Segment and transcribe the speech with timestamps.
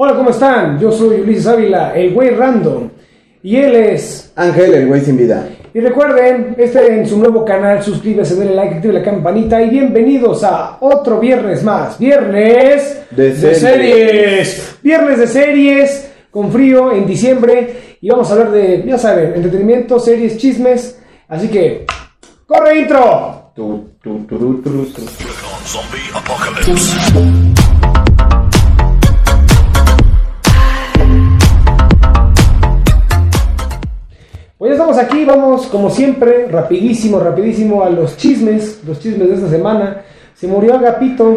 [0.00, 0.78] Hola, ¿cómo están?
[0.78, 2.88] Yo soy Ulises Ávila, el güey random.
[3.42, 4.32] Y él es.
[4.36, 5.48] Ángel, el güey sin vida.
[5.74, 10.44] Y recuerden, este en su nuevo canal, suscríbase, denle like, active la campanita y bienvenidos
[10.44, 11.98] a otro viernes más.
[11.98, 13.58] Viernes De series.
[13.60, 14.78] series.
[14.84, 17.96] Viernes de series, con frío en diciembre.
[18.00, 20.96] Y vamos a hablar de, ya saben, entretenimiento, series, chismes.
[21.26, 21.86] Así que,
[22.46, 23.50] ¡corre intro!
[23.52, 24.62] Tu, tu, turu,
[34.78, 40.02] estamos aquí, vamos como siempre, rapidísimo, rapidísimo a los chismes, los chismes de esta semana.
[40.36, 41.36] Se murió Agapito,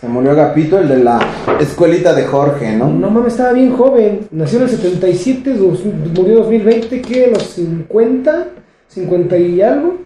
[0.00, 1.18] Se murió Agapito, el de la
[1.58, 2.88] escuelita de Jorge, ¿no?
[2.88, 7.30] no mames, estaba bien joven, nació en el 77, dos- murió en 2020, ¿qué?
[7.34, 8.46] ¿Los 50?
[8.94, 9.96] ¿50 y algo?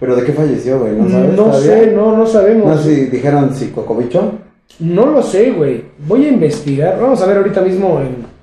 [0.00, 0.92] ¿Pero de qué falleció, güey?
[0.92, 2.66] ¿No sabes No sé, no, no sabemos.
[2.76, 4.32] No sé si dijeron psicocobicho.
[4.80, 5.84] No lo sé, güey.
[6.06, 6.98] Voy a investigar.
[6.98, 8.35] Vamos a ver ahorita mismo en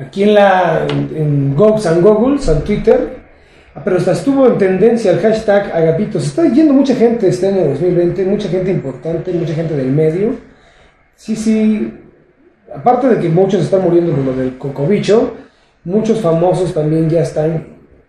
[0.00, 3.20] aquí en la en, en Gogs and Googles, en Twitter.
[3.74, 6.18] Ah, Pero hasta estuvo en tendencia el hashtag Agapito.
[6.18, 10.34] Se está yendo mucha gente este año 2020, mucha gente importante, mucha gente del medio.
[11.14, 11.94] Sí, sí.
[12.74, 15.34] Aparte de que muchos están muriendo con lo del cocobicho,
[15.84, 17.66] muchos famosos también ya están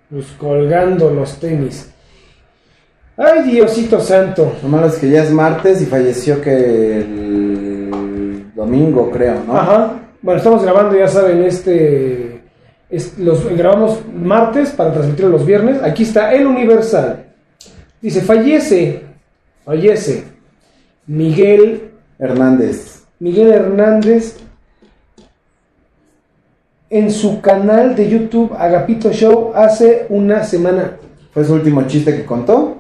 [0.09, 1.91] pues, colgando los tenis.
[3.17, 4.53] Ay, Diosito santo.
[4.63, 9.57] Lo malo es que ya es martes y falleció que el domingo, creo, ¿no?
[9.57, 10.00] Ajá.
[10.21, 12.41] Bueno, estamos grabando, ya saben, este.
[12.89, 15.81] es- los grabamos martes para transmitirlo los viernes.
[15.81, 17.25] Aquí está el Universal.
[18.01, 19.01] Dice: fallece.
[19.65, 20.23] Fallece.
[21.07, 21.91] Miguel.
[22.19, 23.03] Hernández.
[23.19, 24.37] Miguel Hernández.
[26.89, 30.97] En su canal de YouTube Agapito Show hace una semana.
[31.33, 32.77] Fue su último chiste que contó,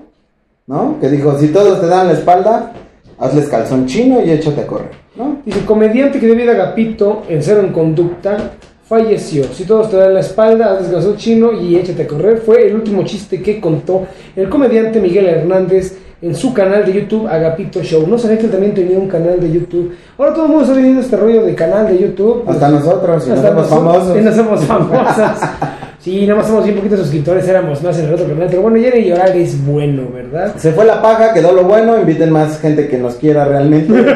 [0.67, 0.99] ¿no?
[0.99, 2.73] Que dijo, si todos te dan la espalda,
[3.21, 5.37] hazles calzón chino y échate a correr, ¿no?
[5.45, 8.51] Dice, comediante que dio vida a Agapito en cero en conducta,
[8.85, 9.45] falleció.
[9.53, 12.39] Si todos te dan la espalda, haz desgraciado chino y échate a correr.
[12.39, 14.05] Fue el último chiste que contó
[14.35, 18.05] el comediante Miguel Hernández en su canal de YouTube Agapito Show.
[18.07, 19.95] No sabía que también tenía un canal de YouTube.
[20.17, 22.43] Ahora todo el mundo está viendo este rollo de canal de YouTube.
[22.47, 24.17] Hasta nosotros, y nos Hasta hacemos nosotros, famosos.
[24.17, 25.39] y nos hacemos famosas.
[26.03, 28.47] Sí, nada más somos bien poquitos suscriptores, éramos más en el otro canal.
[28.49, 30.55] Pero bueno, ni llorar es bueno, ¿verdad?
[30.57, 33.93] Se fue la paja, quedó lo bueno, inviten más gente que nos quiera realmente.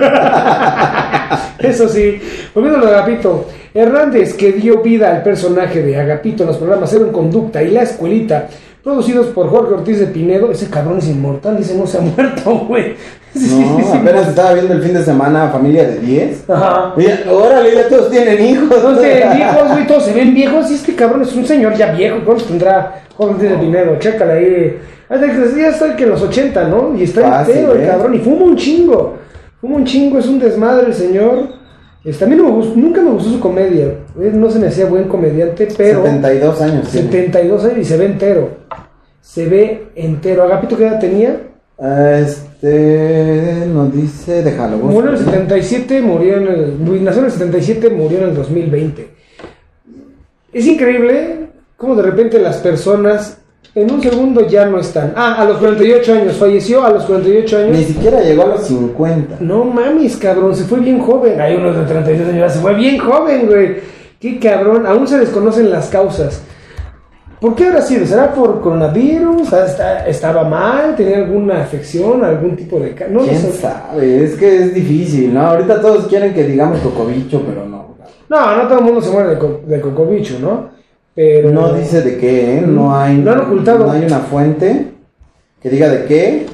[1.59, 2.19] Eso sí,
[2.55, 6.57] volviendo a lo de Agapito, Hernández, que dio vida al personaje de Agapito en los
[6.57, 8.47] programas Cero en Conducta y La Escuelita,
[8.83, 12.51] producidos por Jorge Ortiz de Pinedo, ese cabrón es inmortal, dice no se ha muerto,
[12.67, 12.95] güey.
[13.35, 16.49] No, apenas estaba viendo el fin de semana Familia de 10.
[16.49, 16.93] Ajá.
[16.95, 18.69] Mira, órale, ya todos tienen hijos.
[18.69, 21.75] Todos se ven viejos, güey, todos se ven viejos, y este cabrón es un señor
[21.75, 23.99] ya viejo, ¿cuántos tendrá Jorge Ortiz de Pinedo?
[23.99, 24.79] Chécale ahí.
[25.09, 25.17] Ah,
[25.57, 26.95] Ya está que en los 80, ¿no?
[26.95, 27.87] Y está entero el ¿eh?
[27.87, 29.17] cabrón, y fuma un chingo.
[29.61, 31.49] Fuma un chingo, es un desmadre el señor.
[32.03, 33.85] Este, a mí no me gustó, nunca me gustó su comedia.
[34.21, 36.89] Él no se me hacía buen comediante, pero 72 años.
[36.89, 37.07] tiene.
[37.07, 38.49] 72 años y se ve entero.
[39.21, 40.43] Se ve entero.
[40.43, 41.39] ¿Agapito qué edad tenía?
[42.65, 43.65] Este.
[43.67, 44.43] Nos dice.
[44.43, 44.77] Déjalo.
[44.77, 45.31] Murió en el ¿no?
[45.31, 47.03] 77, murió en el.
[47.03, 49.07] Nació en el 77, murió en el 2020.
[50.53, 53.39] Es increíble cómo de repente las personas
[53.73, 55.13] en un segundo ya no están.
[55.15, 57.77] Ah, a los 48 años, falleció a los 48 años.
[57.77, 59.37] Ni siquiera llegó a los 50.
[59.41, 61.41] No mames, cabrón, se fue bien joven.
[61.41, 63.75] Hay uno de 32 años, se fue bien joven, güey.
[64.19, 66.41] Qué cabrón, aún se desconocen las causas.
[67.45, 68.07] ¿Por qué habrá sido?
[68.07, 69.53] ¿Será por coronavirus?
[69.53, 70.95] ¿Está- ¿Estaba mal?
[70.95, 72.23] ¿Tenía alguna afección?
[72.25, 72.95] ¿Algún tipo de...
[73.11, 73.51] No lo ¿Quién sé.
[73.51, 74.23] sabe?
[74.23, 75.41] Es que es difícil, ¿no?
[75.41, 77.85] Ahorita todos quieren que digamos cocobicho, pero no.
[78.29, 80.69] No, no todo el mundo se muere de, co- de cocobicho, ¿no?
[81.13, 81.51] Pero...
[81.51, 82.63] No dice de qué, ¿eh?
[82.65, 83.17] No hay.
[83.17, 83.85] Han ocultado.
[83.85, 84.87] No hay una fuente
[85.61, 86.45] que diga de qué.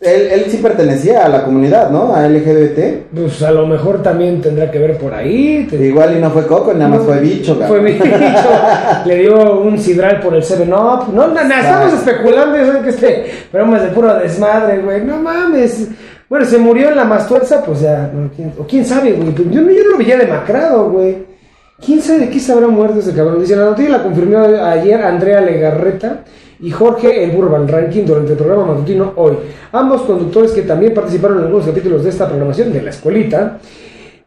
[0.00, 2.14] Él, él sí pertenecía a la comunidad, ¿no?
[2.14, 3.12] A LGBT.
[3.14, 5.68] Pues a lo mejor también tendrá que ver por ahí.
[5.70, 7.84] Igual y no fue coco, nada más fue bicho, Fue cabrón.
[7.84, 8.04] bicho.
[9.04, 11.12] Le dio un sidral por el 7-Up.
[11.14, 12.56] No, no, no, estamos especulando.
[12.56, 15.04] ya saben que este programa es de puro desmadre, güey.
[15.04, 15.88] No mames.
[16.30, 18.08] Bueno, se murió en la mastuerza, pues ya.
[18.14, 19.34] no, ¿quién, o quién sabe, güey.
[19.34, 21.29] Yo, no- yo no lo veía demacrado, güey.
[21.84, 23.40] ¿Quién sabe de qué se habrá muerto ese cabrón?
[23.40, 26.24] Dice, la noticia la confirmó ayer Andrea Legarreta
[26.60, 29.32] y Jorge El Burban Ranking durante el programa matutino hoy.
[29.72, 33.60] Ambos conductores que también participaron en algunos capítulos de esta programación de la escuelita.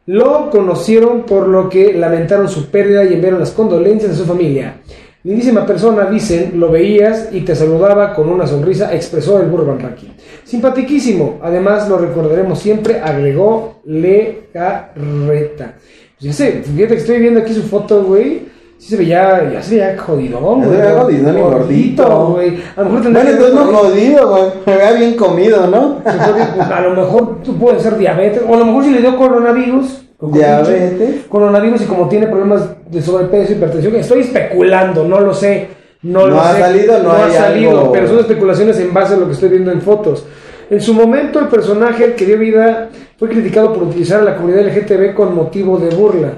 [0.07, 4.77] Lo conocieron por lo que lamentaron su pérdida y enviaron las condolencias a su familia.
[5.23, 10.09] Lindísima persona, dicen, lo veías y te saludaba con una sonrisa, expresó el Burban Ranking.
[10.43, 15.75] Simpatiquísimo, además lo recordaremos siempre, agregó Legarreta.
[16.23, 18.53] Pues ya sé, fíjate que estoy viendo aquí su foto, güey.
[18.77, 20.69] Sí se veía, ya se veía jodidón, güey.
[20.69, 22.27] se veía jodidón y gordito.
[22.33, 22.57] güey.
[22.75, 24.43] A lo mejor tendría Bueno, entonces no jodido, güey.
[24.65, 25.97] Me vea bien comido, ¿no?
[26.05, 29.99] A lo mejor tú puedes ser diabetes, o a lo mejor si le dio coronavirus,
[30.21, 31.25] Diabetes.
[31.27, 33.95] Coronavirus y como tiene problemas de sobrepeso y hipertensión.
[33.95, 35.67] Estoy especulando, no lo sé.
[36.01, 38.93] No, No lo ha sé, salido, no ha hay salido, algo- pero son especulaciones en
[38.93, 40.25] base a lo que estoy viendo en fotos.
[40.73, 42.89] En su momento, el personaje que dio vida
[43.19, 46.29] fue criticado por utilizar a la comunidad LGTB con motivo de burla.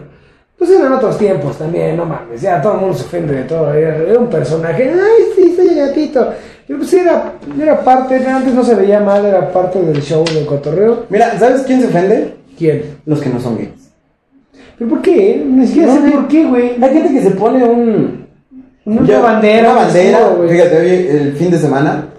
[0.58, 3.74] Pues eran otros tiempos también, no mames, ya todo el mundo se ofende de todo.
[3.74, 6.34] Era, un personaje, ay, sí, soy gatito.
[6.68, 10.46] Pero pues era, era parte, antes no se veía mal, era parte del show del
[10.46, 11.06] cotorreo.
[11.10, 12.36] Mira, ¿sabes quién se ofende?
[12.58, 12.98] ¿Quién?
[13.06, 13.90] Los que no son gays.
[14.78, 15.46] ¿Pero por qué?
[15.48, 16.84] Ni siquiera No, sé por qué, güey.
[16.84, 18.28] Hay gente que se pone un.
[18.84, 19.72] Una Yo- bandera.
[19.72, 20.28] Una bandera.
[20.38, 20.50] güey.
[20.50, 22.10] Fíjate, hoy, el fin de semana.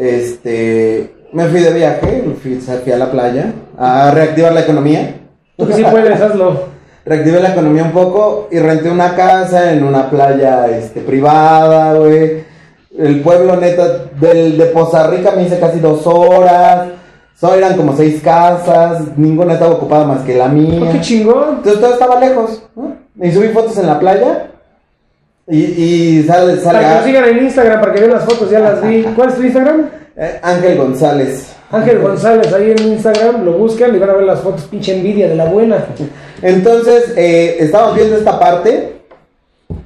[0.00, 1.14] Este.
[1.32, 5.14] Me fui de viaje, fui, fui a la playa a reactivar la economía.
[5.56, 6.70] Tú que sí puedes, hazlo.
[7.04, 12.44] Reactivé la economía un poco y renté una casa en una playa este, privada, güey.
[12.98, 16.88] El pueblo neta del, de Poza Rica me hice casi dos horas.
[17.38, 20.90] Solo eran como seis casas, ninguna estaba ocupada más que la Oh, mía.
[20.92, 21.56] qué chingón.
[21.56, 22.62] Entonces todo estaba lejos.
[22.76, 22.96] ¿no?
[23.22, 24.49] Y subí fotos en la playa.
[25.50, 28.50] Y, y sale, sale Para que lo sigan en Instagram, para que vean las fotos,
[28.50, 29.02] ya las vi.
[29.16, 29.90] ¿Cuál es tu Instagram?
[30.16, 31.54] eh, Ángel González.
[31.72, 35.28] Ángel González, ahí en Instagram, lo buscan y van a ver las fotos, pinche envidia
[35.28, 35.86] de la buena.
[36.42, 38.96] Entonces, eh, estábamos viendo esta parte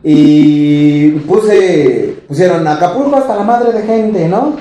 [0.02, 4.56] y puse, pusieron Acapulco hasta la madre de gente, ¿no?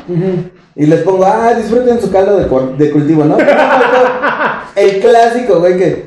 [0.76, 3.38] Y les pongo, ah, disfruten su caldo de, de cultivo, ¿no?
[4.76, 6.06] El clásico, güey, que,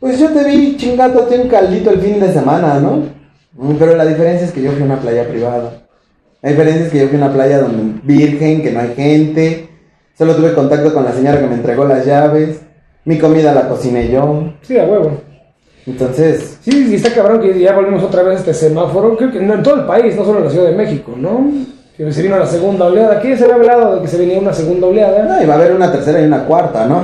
[0.00, 3.15] pues yo te vi chingándote un caldito el fin de semana, ¿no?
[3.56, 5.72] Mm, Pero la diferencia es que yo fui a una playa privada.
[6.42, 9.68] La diferencia es que yo fui a una playa donde virgen, que no hay gente.
[10.16, 12.60] Solo tuve contacto con la señora que me entregó las llaves.
[13.04, 14.52] Mi comida la cociné yo.
[14.62, 15.12] Sí, a huevo.
[15.86, 19.16] Entonces, Sí, está cabrón que ya volvimos otra vez a este semáforo.
[19.16, 21.48] Creo que no, en todo el país, no solo en la Ciudad de México, ¿no?
[21.96, 23.18] Que se vino la segunda oleada.
[23.18, 25.22] Aquí se había hablado de que se venía una segunda oleada.
[25.24, 26.98] no, y va a haber una tercera y una cuarta, ¿no?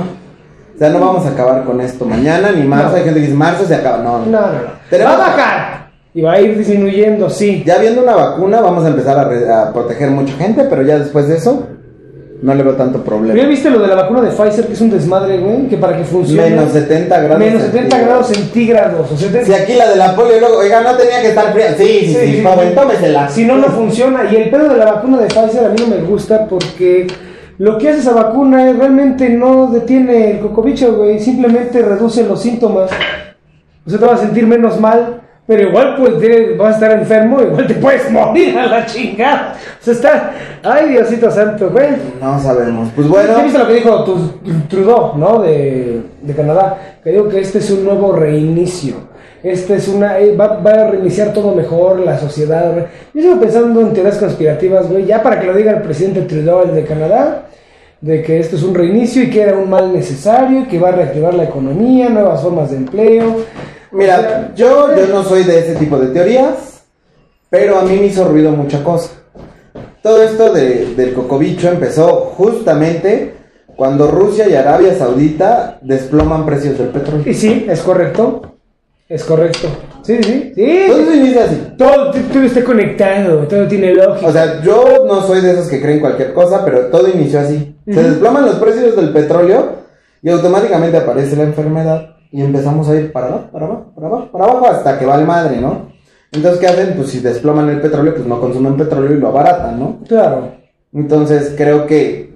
[0.75, 2.89] O sea, no vamos a acabar con esto mañana ni marzo.
[2.89, 2.95] No.
[2.95, 4.03] Hay gente que dice marzo se acaba.
[4.03, 4.59] No, No, no, no.
[4.89, 5.82] Tenemos- Va a bajar.
[6.15, 7.63] Y va a ir disminuyendo, sí.
[7.65, 10.99] Ya viendo una vacuna, vamos a empezar a, re- a proteger mucha gente, pero ya
[10.99, 11.67] después de eso,
[12.43, 13.47] no le veo tanto ¿Ya problema.
[13.47, 15.67] viste lo de la vacuna de Pfizer, que es un desmadre, güey?
[15.69, 16.51] Que para que funcione.
[16.51, 17.39] Menos 70 grados.
[17.39, 18.05] Menos 70 centígrados.
[18.07, 19.11] grados centígrados.
[19.11, 21.73] O sea, Si aquí la de la polio, luego, oiga, no tenía que estar fría.
[21.77, 23.29] Sí, sí, sí, joven, tómesela.
[23.29, 24.29] Si no, no funciona.
[24.31, 27.07] Y el pedo de la vacuna de Pfizer a mí no me gusta porque
[27.57, 31.19] lo que hace esa vacuna es realmente no detiene el cocobicho, güey.
[31.19, 32.91] Simplemente reduce los síntomas.
[33.85, 35.21] O sea, te vas a sentir menos mal.
[35.45, 39.55] Pero igual pues vas a estar enfermo, igual te puedes morir a la chingada.
[39.81, 40.31] O sea, está...
[40.63, 41.87] Ay, Diosito Santo, güey.
[42.21, 42.89] No sabemos.
[42.95, 44.05] Pues bueno, ¿Ya viste lo que dijo
[44.69, 45.41] Trudeau, ¿no?
[45.41, 46.77] De, de Canadá.
[47.03, 48.95] Que dijo que este es un nuevo reinicio.
[49.43, 50.17] Este es una.
[50.19, 52.73] eh, va, va a reiniciar todo mejor, la sociedad.
[53.13, 55.05] Yo sigo pensando en teorías conspirativas, güey.
[55.05, 57.47] Ya para que lo diga el presidente Trudeau, el de Canadá.
[57.99, 60.61] De que esto es un reinicio y que era un mal necesario.
[60.61, 63.35] y Que va a reactivar la economía, nuevas formas de empleo.
[63.93, 66.83] Mira, yo, yo no soy de ese tipo de teorías,
[67.49, 69.11] pero a mí me hizo ruido mucha cosa.
[70.01, 73.33] Todo esto de- del cocobicho empezó justamente
[73.75, 77.23] cuando Rusia y Arabia Saudita desploman precios del petróleo.
[77.29, 78.41] Y sí, es correcto.
[79.09, 79.67] Es correcto.
[80.03, 80.85] Sí, sí, sí.
[80.87, 81.61] Todo eso inicia así.
[81.77, 84.27] Todo, todo está conectado, todo tiene lógica.
[84.27, 87.75] O sea, yo no soy de esos que creen cualquier cosa, pero todo inició así.
[87.85, 89.83] Se desploman los precios del petróleo
[90.21, 94.27] y automáticamente aparece la enfermedad y empezamos a ir para abajo, para abajo, para abajo,
[94.31, 95.93] para abajo hasta que vale madre, ¿no?
[96.31, 96.93] Entonces, ¿qué hacen?
[96.97, 99.99] Pues si desploman el petróleo, pues no consumen petróleo y lo abaratan, ¿no?
[100.07, 100.49] Claro.
[100.93, 102.33] Entonces, creo que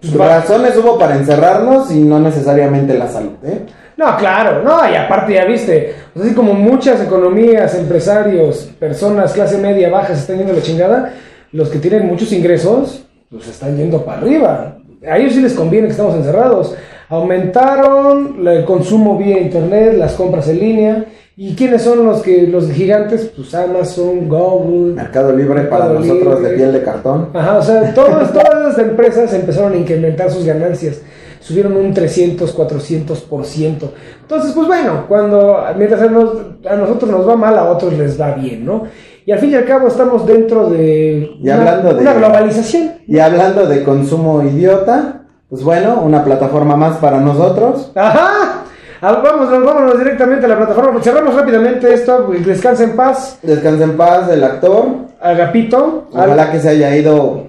[0.00, 3.64] Pues va- razones hubo para encerrarnos y no necesariamente la salud, ¿eh?
[3.96, 9.88] No, claro, no, y aparte ya viste, así como muchas economías, empresarios, personas, clase media,
[9.90, 11.12] baja, se están yendo a la chingada,
[11.50, 14.76] los que tienen muchos ingresos, pues están yendo para arriba.
[15.10, 16.74] A ellos sí les conviene que estamos encerrados.
[17.08, 21.04] Aumentaron el consumo vía internet, las compras en línea.
[21.36, 23.30] ¿Y quiénes son los que los gigantes?
[23.36, 24.94] Pues Amazon, Google.
[24.94, 27.28] Mercado libre para nosotros de piel de cartón.
[27.32, 31.00] Ajá, o sea, todas, todas las empresas empezaron a incrementar sus ganancias.
[31.40, 33.90] Subieron un 300, 400%.
[34.22, 36.36] Entonces, pues bueno, cuando mientras a, nos-
[36.68, 38.82] a nosotros nos va mal, a otros les va bien, ¿no?
[39.24, 42.90] Y al fin y al cabo estamos dentro de, Y hablando de- una globalización.
[43.06, 45.17] Y hablando de consumo idiota,
[45.48, 47.90] pues bueno, una plataforma más para nosotros.
[47.94, 48.64] Ajá.
[49.00, 51.00] Vámonos, vámonos directamente a la plataforma.
[51.02, 52.26] Cerramos rápidamente esto.
[52.26, 53.38] pues, Descansa en paz.
[53.42, 54.86] Descansa en paz el actor.
[55.20, 56.08] Agapito.
[56.12, 57.46] Ojalá que se haya ido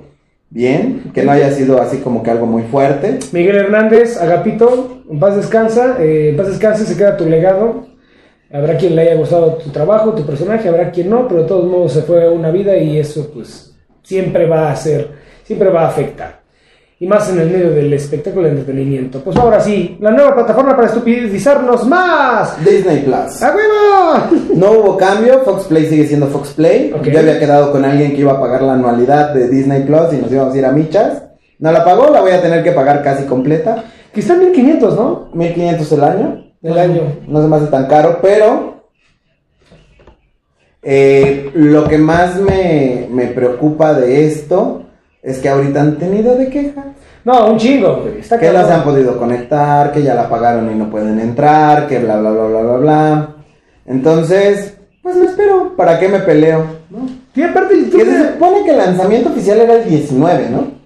[0.50, 3.20] bien, que no haya sido así como que algo muy fuerte.
[3.32, 7.88] Miguel Hernández, Agapito, en paz descansa, eh, en paz descanse, se queda tu legado.
[8.52, 11.66] Habrá quien le haya gustado tu trabajo, tu personaje, habrá quien no, pero de todos
[11.70, 15.12] modos se fue una vida y eso pues siempre va a ser,
[15.44, 16.39] siempre va a afectar.
[17.02, 19.22] Y más en el medio del espectáculo de entretenimiento.
[19.22, 22.64] Pues ahora sí, la nueva plataforma para estupidizarnos más.
[22.64, 23.42] Disney Plus.
[23.42, 24.46] ¡A huevo!
[24.56, 26.94] No hubo cambio, Fox Play sigue siendo Fox Play.
[27.04, 30.18] Yo había quedado con alguien que iba a pagar la anualidad de Disney Plus y
[30.18, 31.24] nos íbamos a ir a michas.
[31.60, 33.86] No la pagó, la voy a tener que pagar casi completa.
[34.14, 35.30] Que está en 1500, ¿no?
[35.34, 36.46] 1500 el año.
[36.62, 37.02] El año.
[37.28, 38.84] No se me hace tan caro, pero
[40.84, 44.84] eh, lo que más me, me preocupa de esto
[45.22, 46.86] es que ahorita han tenido de queja.
[47.26, 48.20] No, un chingo, güey.
[48.20, 52.00] Está Que se han podido conectar, que ya la pagaron y no pueden entrar, que
[52.00, 53.30] bla bla bla bla bla bla.
[53.86, 55.76] Entonces, pues me espero.
[55.76, 56.64] ¿Para qué me peleo?
[56.90, 57.08] ¿no?
[57.36, 60.80] Y aparte, tú Que se supone que el lanzamiento oficial era el 19, ¿no?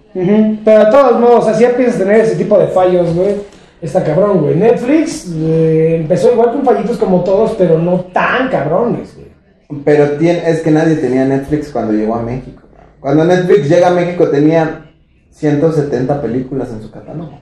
[0.64, 3.34] Pero de todos modos, así empiezas a tener ese tipo de fallos, güey.
[3.82, 4.54] Está cabrón, güey.
[4.54, 9.82] Netflix eh, empezó igual con fallitos como todos, pero no tan cabrones, güey.
[9.84, 12.63] Pero tiene, es que nadie tenía Netflix cuando llegó a México.
[13.04, 14.86] Cuando Netflix llega a México tenía
[15.30, 17.38] 170 películas en su catálogo.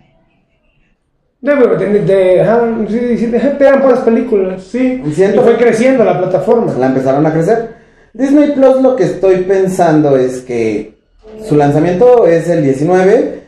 [1.40, 1.76] No, pero
[2.42, 5.00] ajá, sí, eran puras películas, sí.
[5.06, 6.74] Y fue creciendo la plataforma.
[6.76, 7.76] La empezaron a crecer.
[8.12, 10.96] Disney Plus lo que estoy pensando es que
[11.48, 13.42] su lanzamiento es el 19.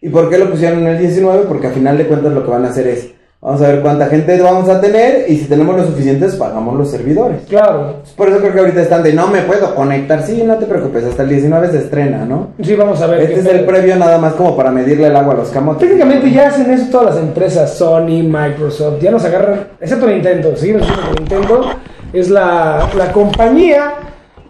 [0.00, 1.44] ¿Y por qué lo pusieron en el 19?
[1.46, 3.12] Porque a final de cuentas lo que van a hacer es,
[3.42, 6.90] vamos a ver cuánta gente vamos a tener y si tenemos lo suficientes pagamos los
[6.90, 7.42] servidores.
[7.48, 7.96] Claro.
[8.16, 10.22] Por eso creo que ahorita están de no me puedo conectar.
[10.22, 12.48] Sí, no te preocupes, hasta el 19 se estrena, ¿no?
[12.62, 13.20] Sí, vamos a ver.
[13.22, 15.88] Este es el previo nada más como para medirle el agua a los camotes.
[15.88, 20.72] Técnicamente ya hacen eso todas las empresas, Sony, Microsoft, ya nos agarran, excepto Nintendo, que
[21.18, 21.64] Nintendo
[22.12, 23.94] es la, la compañía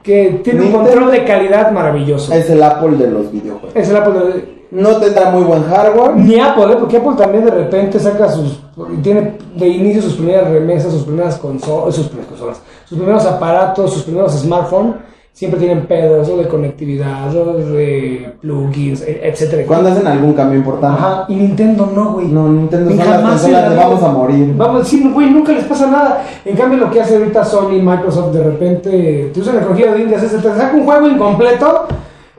[0.03, 2.33] que tiene un control de calidad maravilloso.
[2.33, 3.71] Es el Apple de los videojuegos.
[3.77, 6.17] Es el Apple de- No tendrá muy buen hardware.
[6.17, 6.77] Ni Apple, ¿eh?
[6.79, 8.61] porque Apple también de repente saca sus.
[9.03, 13.93] Tiene de inicio sus primeras remesas, sus primeras consolas, sus primeras consolas, sus primeros aparatos,
[13.93, 14.95] sus primeros smartphones.
[15.33, 19.63] Siempre tienen pedos, o de conectividad, de plugins, e- etcétera.
[19.67, 20.99] ¿Cuándo hacen algún cambio importante?
[21.01, 22.27] Ajá, y Nintendo no, güey.
[22.27, 24.55] No, Nintendo son las consolas de vamos a morir.
[24.57, 26.25] Vamos, sí, güey, nunca les pasa nada.
[26.45, 29.93] En cambio, lo que hace ahorita Sony y Microsoft, de repente, te usan el conejillo
[29.95, 31.87] de indias, te saca un juego incompleto,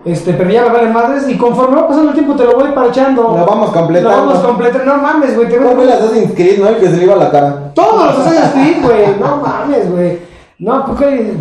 [0.04, 2.72] este, pero ya me vale madres, y conforme va pasando el tiempo te lo voy
[2.72, 3.22] parchando.
[3.22, 4.10] Lo vamos completando.
[4.10, 4.96] Lo vamos completando.
[4.96, 5.86] No mames, güey, te ¿Cómo fue veo.
[5.86, 6.68] el Assassin's Creed, no?
[6.70, 7.72] El que se le iba a la cara.
[7.74, 9.20] Todos los Assassin's Creed, güey.
[9.20, 10.20] No mames, güey.
[10.60, 11.34] No, porque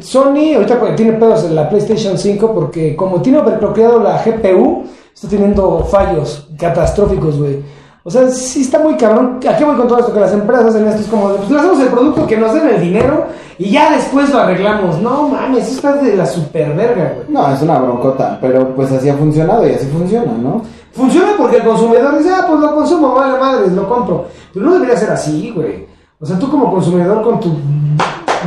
[0.00, 4.84] Sony ahorita tiene pedos en la PlayStation 5 porque como tiene overclockeado la GPU,
[5.14, 7.62] está teniendo fallos catastróficos, güey.
[8.06, 9.40] O sea, sí está muy cabrón.
[9.50, 10.14] ¿A qué voy con todo esto?
[10.14, 12.68] Que las empresas hacen esto es como, pues le hacemos el producto que nos den
[12.68, 13.26] el dinero
[13.58, 15.02] y ya después lo arreglamos.
[15.02, 17.26] No mames, eso está de la super verga, güey.
[17.28, 20.62] No, es una broncota, pero pues así ha funcionado y así funciona, ¿no?
[20.92, 24.26] Funciona porque el consumidor dice, ah, pues lo consumo, vale madres, lo compro.
[24.54, 25.88] Pero no debería ser así, güey.
[26.20, 27.56] O sea, tú como consumidor con tu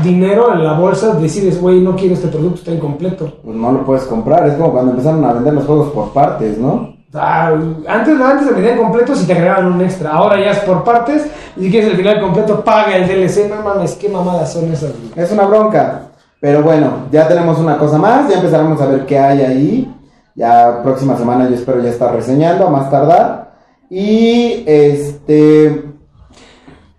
[0.01, 3.33] dinero en la bolsa decides, güey, no quiero este producto, está incompleto.
[3.43, 6.57] Pues no lo puedes comprar, es como cuando empezaron a vender los juegos por partes,
[6.57, 6.97] ¿no?
[7.13, 7.51] Ah,
[7.87, 10.11] antes, antes te vendían completos y te agregaban un extra.
[10.11, 11.25] Ahora ya es por partes.
[11.57, 13.49] Y si quieres el final completo, paga el DLC.
[13.49, 15.11] No mames, qué mamadas son esas, güey.
[15.15, 16.03] Es una bronca.
[16.39, 19.95] Pero bueno, ya tenemos una cosa más, ya empezaremos a ver qué hay ahí.
[20.35, 23.51] Ya próxima semana yo espero ya estar reseñando, a más tardar.
[23.89, 25.85] Y este...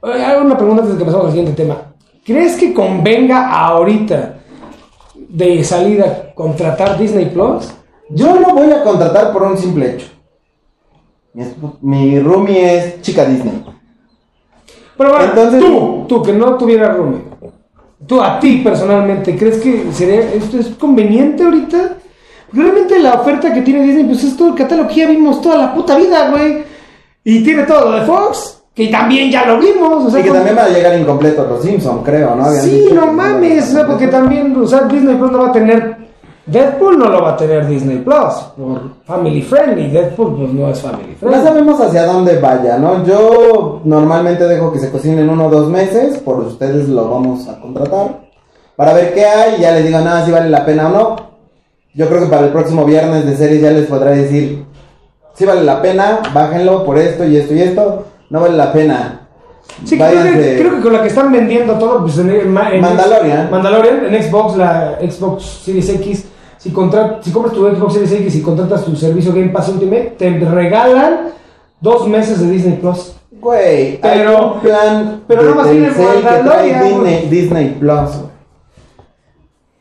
[0.02, 1.76] Hago una pregunta antes de que pasemos al siguiente tema.
[2.24, 4.34] ¿Crees que convenga ahorita
[5.14, 7.72] de salida contratar Disney Plus?
[8.10, 10.06] Yo lo voy a contratar por un simple hecho.
[11.80, 13.64] Mi, roomie es chica Disney.
[14.96, 17.20] Pero bueno, Entonces- tú, tú que no tuvieras roomie,
[18.06, 21.96] tú a ti personalmente, ¿crees que sería esto es conveniente ahorita?
[22.52, 25.56] Realmente la oferta que tiene Disney, pues es todo el catálogo que ya vimos toda
[25.56, 26.64] la puta vida, güey.
[27.22, 30.04] Y tiene todo lo de Fox, que también ya lo vimos.
[30.06, 32.44] O sea, Y que con- también va a llegar incompleto los Simpson, creo, ¿no?
[32.44, 35.52] Habían Sí, no mames, o sea, porque también, o sea, Disney Plus no va a
[35.52, 35.99] tener.
[36.50, 39.88] Deadpool no lo va a tener Disney Plus, por family friendly.
[39.90, 41.42] Deadpool, pues no es family No friendly.
[41.46, 43.04] sabemos hacia dónde vaya, ¿no?
[43.04, 47.46] Yo normalmente dejo que se cocine en uno o dos meses, por ustedes lo vamos
[47.48, 48.20] a contratar,
[48.76, 51.16] para ver qué hay y ya les digo nada si vale la pena o no.
[51.94, 54.64] Yo creo que para el próximo viernes de series ya les podré decir
[55.34, 59.16] si vale la pena, bájenlo por esto y esto y esto, no vale la pena.
[59.84, 62.80] Sí, creo que, creo que con la que están vendiendo todo, pues en, en- en-
[62.80, 63.50] Mandalorian.
[63.50, 66.26] Mandalorian, en Xbox, la Xbox Series X.
[66.60, 67.30] Si, si compras tu
[67.66, 71.30] Xbox Series X y contratas tu servicio Game Pass Ultimate, te regalan
[71.80, 73.14] dos meses de Disney Plus.
[73.40, 77.28] Güey, hay Pero- un plan pero nada más Disney.
[77.30, 78.10] Disney Plus.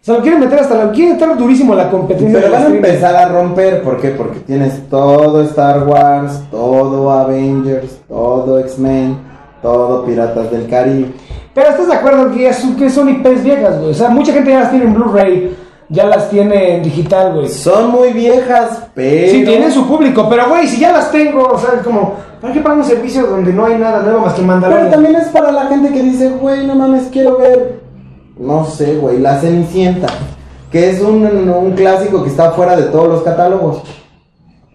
[0.01, 0.91] Se lo quieren meter hasta la.
[0.91, 2.39] Quieren estar durísimo la competencia.
[2.39, 4.11] Pero van a empezar a romper, ¿por qué?
[4.11, 9.17] Porque tienes todo Star Wars, todo Avengers, todo X-Men,
[9.61, 11.11] todo Piratas del Caribe.
[11.53, 13.91] Pero estás de acuerdo que, es- que son IPs viejas, güey.
[13.91, 15.55] O sea, mucha gente ya las tiene en Blu-ray,
[15.89, 17.49] ya las tiene en digital, güey.
[17.49, 19.31] Son muy viejas, Pero...
[19.31, 22.53] Sí, tienen su público, pero güey, si ya las tengo, o sea, es como, ¿para
[22.53, 24.91] qué pago un servicio donde no hay nada nuevo más que Pero Mandalorian?
[24.91, 27.81] también es para la gente que dice, güey, no mames, quiero ver,
[28.37, 30.07] no sé, güey, La Cenicienta,
[30.71, 33.81] que es un, un clásico que está fuera de todos los catálogos,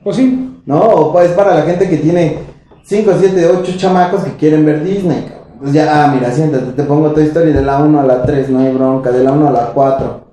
[0.03, 1.13] Pues sí, ¿no?
[1.13, 2.39] Pues para la gente que tiene
[2.83, 5.45] 5, 7, 8 chamacos que quieren ver Disney, cabrón.
[5.61, 8.51] Pues ya, ah, mira, siéntate, te pongo tu historia de la 1 a la 3,
[8.51, 10.24] no hay bronca, de la 1 a la 4,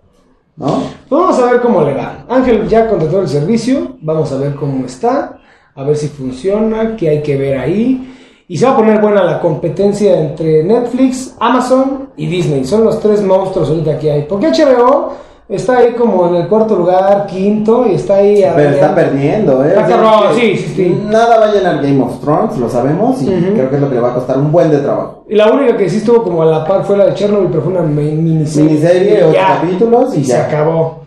[0.62, 0.84] ¿no?
[1.10, 2.24] Vamos a ver cómo le va.
[2.30, 5.40] Ángel ya contrató el servicio, vamos a ver cómo está,
[5.74, 8.08] a ver si funciona, qué hay que ver ahí.
[8.48, 12.66] Y se va a poner buena la competencia entre Netflix, Amazon y Disney.
[12.66, 14.22] Son los tres monstruos ahorita que hay.
[14.24, 15.14] Porque HBO
[15.56, 18.44] está ahí como en el cuarto lugar, quinto, y está ahí...
[18.56, 19.70] Pero está perdiendo, ¿eh?
[19.70, 21.02] Está O sea, cabrón, que sí, sí, sí.
[21.10, 23.96] Nada va a llenar Game of Thrones, lo sabemos, y creo que es lo que
[23.96, 25.26] le va a costar un buen de trabajo.
[25.30, 27.62] Y la única que sí estuvo como a la par fue la de Chernobyl, pero
[27.64, 28.70] fue una mi- miniserie.
[28.70, 30.46] Miniserie, ocho capítulos y se ya.
[30.46, 31.02] acabó.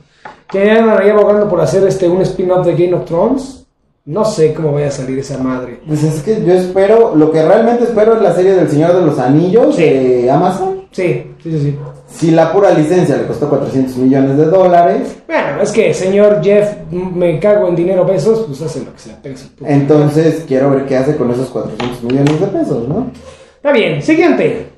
[0.50, 3.60] Que andan ahí abogando por hacer este un spin-off de Game of Thrones.
[4.06, 5.80] No sé cómo vaya a salir esa madre.
[5.86, 9.00] Pues es que yo espero, lo que realmente espero es la serie del Señor de
[9.06, 9.82] los Anillos Sí.
[9.82, 10.82] de Amazon.
[10.90, 11.78] Sí, sí, sí, sí.
[12.06, 16.70] Si la pura licencia le costó 400 millones de dólares, Bueno, es que señor Jeff,
[16.90, 19.36] me cago en dinero pesos, pues hace lo que se le pega.
[19.66, 23.10] entonces quiero ver qué hace con esos 400 millones de pesos, ¿no?
[23.56, 24.68] Está bien, siguiente.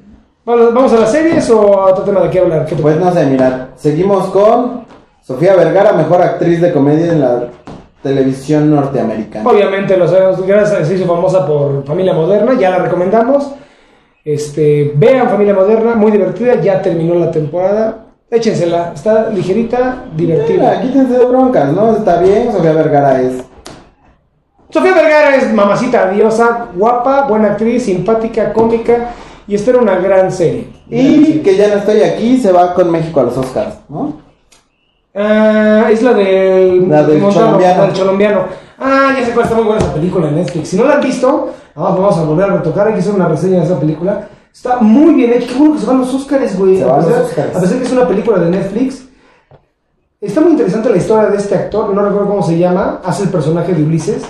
[0.45, 2.65] Vamos a las series o a otro tema de qué hablar.
[2.67, 4.85] ¿Qué Pues no sé, mira, seguimos con
[5.21, 7.49] Sofía Vergara, mejor actriz de comedia en la
[8.01, 9.51] televisión norteamericana.
[9.51, 13.51] Obviamente lo sabemos, gracias a se hizo famosa por Familia Moderna, ya la recomendamos.
[14.27, 18.07] Este, vean Familia Moderna, muy divertida, ya terminó la temporada.
[18.29, 20.81] Échensela, está ligerita, Mira, divertida.
[20.83, 21.97] quítense de broncas, ¿no?
[21.97, 23.35] Está bien, Sofía Vergara es.
[24.71, 29.11] Sofía Vergara es mamacita diosa, guapa, buena actriz, simpática, cómica
[29.47, 30.67] y esta era una gran serie.
[30.91, 34.23] Y que ya no estoy aquí, se va con México a los Oscars, ¿no?
[35.15, 37.81] Ah, es la del, La del Montano, colombiano.
[37.83, 38.41] la del colombiano.
[38.77, 40.69] Ah, ya sé cuál está muy buena esa película en Netflix.
[40.71, 42.89] Si no la han visto, vamos, vamos a volver a retocar.
[42.89, 44.29] Hay que hacer una reseña de esa película.
[44.53, 45.49] Está muy bien hecha.
[45.49, 46.79] Qué bueno que se van los Oscars, güey.
[46.79, 49.07] Se van los a pesar que es una película de Netflix.
[50.21, 51.95] Está muy interesante la historia de este actor.
[51.95, 53.01] No recuerdo cómo se llama.
[53.05, 54.25] Hace el personaje de Ulises.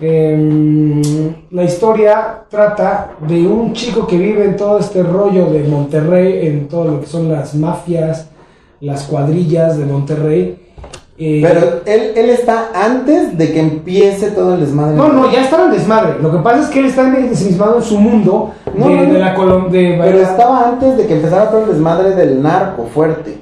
[0.00, 1.02] Em,
[1.50, 6.68] la historia trata de un chico que vive en todo este rollo de Monterrey, en
[6.68, 8.30] todo lo que son las mafias,
[8.80, 10.69] las cuadrillas de Monterrey.
[11.22, 14.96] Eh, Pero él, él está antes de que empiece todo el desmadre.
[14.96, 16.14] no, no, ya estaba en desmadre.
[16.22, 19.12] Lo que pasa es que él está ensimismado en su mundo No, de, no, no.
[19.12, 22.86] de la Colom- de Pero estaba antes de que empezara todo el desmadre del narco
[22.94, 23.38] fuerte.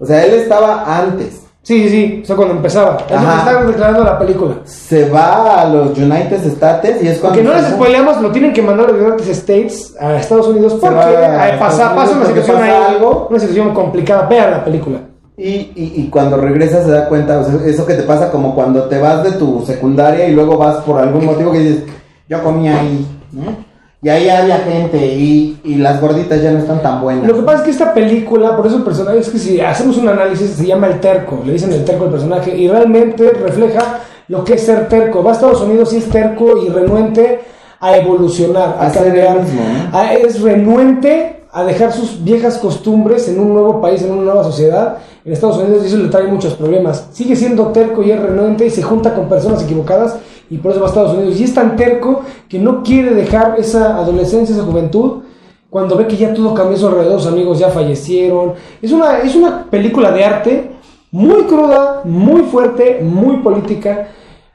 [0.00, 1.38] O sea, él estaba antes.
[1.62, 2.96] Sí, sí, sí, o sea, cuando empezaba.
[2.96, 3.38] Es lo que Ajá.
[3.38, 4.54] estaba declarando la película.
[4.64, 7.38] Se va a los United States y es cuando.
[7.38, 10.72] Porque no les spoileamos, lo tienen que mandar a los United States a Estados Unidos
[10.80, 13.28] porque a pasa, pasa una situación ahí, algo.
[13.30, 14.26] una situación complicada.
[14.26, 14.98] Vean la película.
[15.42, 18.54] Y, y, y cuando regresa se da cuenta, o sea, eso que te pasa como
[18.54, 21.82] cuando te vas de tu secundaria y luego vas por algún motivo que dices,
[22.28, 23.72] yo comía ahí, ¿no?
[24.04, 27.26] Y ahí había gente y, y las gorditas ya no están tan buenas.
[27.26, 29.96] Lo que pasa es que esta película, por eso el personaje, es que si hacemos
[29.96, 34.00] un análisis, se llama el terco, le dicen el terco al personaje, y realmente refleja
[34.28, 35.22] lo que es ser terco.
[35.22, 37.40] Va a Estados Unidos y es terco y renuente
[37.78, 39.36] a evolucionar, a, A ser cambiar.
[39.36, 39.60] él mismo,
[39.92, 39.96] ¿no?
[39.98, 44.42] A- es renuente a dejar sus viejas costumbres en un nuevo país, en una nueva
[44.42, 44.98] sociedad.
[45.24, 47.08] En Estados Unidos y eso le trae muchos problemas.
[47.12, 50.16] Sigue siendo terco y es renuente y se junta con personas equivocadas
[50.48, 51.38] y por eso va a Estados Unidos.
[51.38, 55.22] Y es tan terco que no quiere dejar esa adolescencia, esa juventud,
[55.68, 58.54] cuando ve que ya todo cambió a su alrededor, sus amigos ya fallecieron.
[58.80, 60.70] Es una, es una película de arte
[61.10, 64.08] muy cruda, muy fuerte, muy política.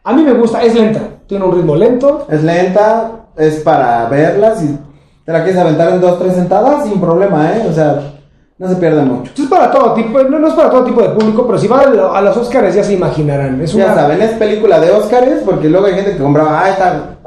[0.04, 2.26] A mí me gusta, es lenta, tiene un ritmo lento.
[2.30, 4.87] Es lenta, es para verlas y
[5.28, 7.68] te la quieres aventar en dos, tres sentadas sin problema, ¿eh?
[7.70, 8.14] O sea,
[8.58, 9.30] no se pierde mucho.
[9.38, 12.00] Es para todo tipo, no, no es para todo tipo de público, pero si van
[12.00, 13.60] a, a los Oscars ya se imaginarán.
[13.62, 16.70] Es Ya una, saben, es película de Óscares porque luego hay gente que compraba, ah,
[16.70, 17.18] está,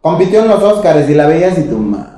[0.00, 2.08] compitió en los Óscares y la veías y tu madre.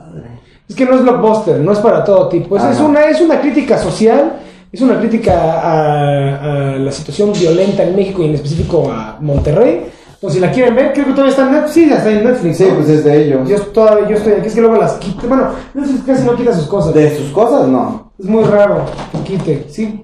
[0.69, 2.57] Es que no es blockbuster, no es para todo tipo.
[2.57, 2.85] Es, es Ajá.
[2.85, 4.35] una, es una crítica social,
[4.71, 9.91] es una crítica a, a la situación violenta en México y en específico a Monterrey.
[10.17, 11.73] Entonces, si la quieren ver, creo que todavía está en Netflix.
[11.75, 12.57] Sí, ya está en Netflix.
[12.59, 12.75] Sí, ¿no?
[12.77, 13.49] pues es de ellos.
[13.49, 15.29] Yo, todavía, yo estoy aquí, es que luego las quito.
[15.29, 16.95] Bueno, Netflix casi no quita sus cosas.
[16.95, 18.13] De sus cosas, no.
[18.19, 20.03] Es muy raro que quite, sí.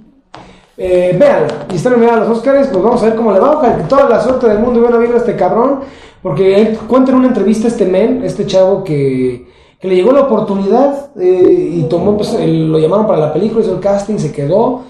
[0.77, 3.53] Eh, véanla, y están nominada a los Oscars, pues vamos a ver cómo le va.
[3.59, 5.81] Ojalá que toda la suerte del mundo y buena vibra a este cabrón.
[6.23, 9.47] Porque él cuenta en una entrevista este men, este chavo que,
[9.81, 13.61] que le llegó la oportunidad eh, y tomó, pues, el- lo llamaron para la película,
[13.65, 14.83] hizo el casting, se quedó,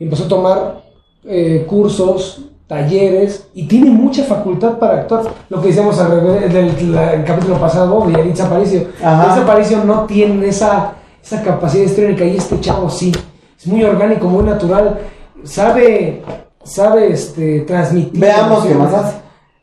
[0.00, 0.82] empezó a tomar
[1.24, 5.24] eh, cursos, talleres y tiene mucha facultad para actuar.
[5.48, 8.86] Lo que decíamos al revés del la- el capítulo pasado de Yaritza Aparicio.
[9.02, 13.10] Yaritza Aparicio no tiene esa, esa capacidad histriónica y este chavo sí.
[13.58, 15.00] Es muy orgánico, muy natural.
[15.42, 16.22] Sabe
[16.62, 18.20] sabe este, transmitir.
[18.20, 19.16] Veamos qué más hace.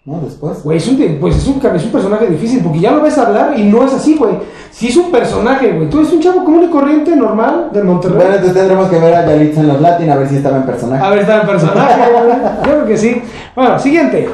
[0.07, 0.21] ¿No?
[0.21, 0.63] Después.
[0.63, 3.59] Güey, es un, pues es un, es un personaje difícil, porque ya lo ves hablar
[3.59, 4.35] y no es así, güey.
[4.71, 5.89] Si es un personaje, güey.
[5.89, 8.15] Tú eres un chavo común y corriente, normal, del Monterrey.
[8.15, 10.63] Bueno, entonces tendremos que ver a Yalitza en los Latin a ver si estaba en
[10.63, 11.03] personaje.
[11.03, 12.37] A ver, está en personaje, güey.
[12.39, 13.21] Yo creo que sí.
[13.53, 14.29] Bueno, siguiente.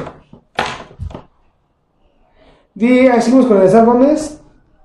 [2.80, 4.40] Ahí seguimos con Eleazar Gómez.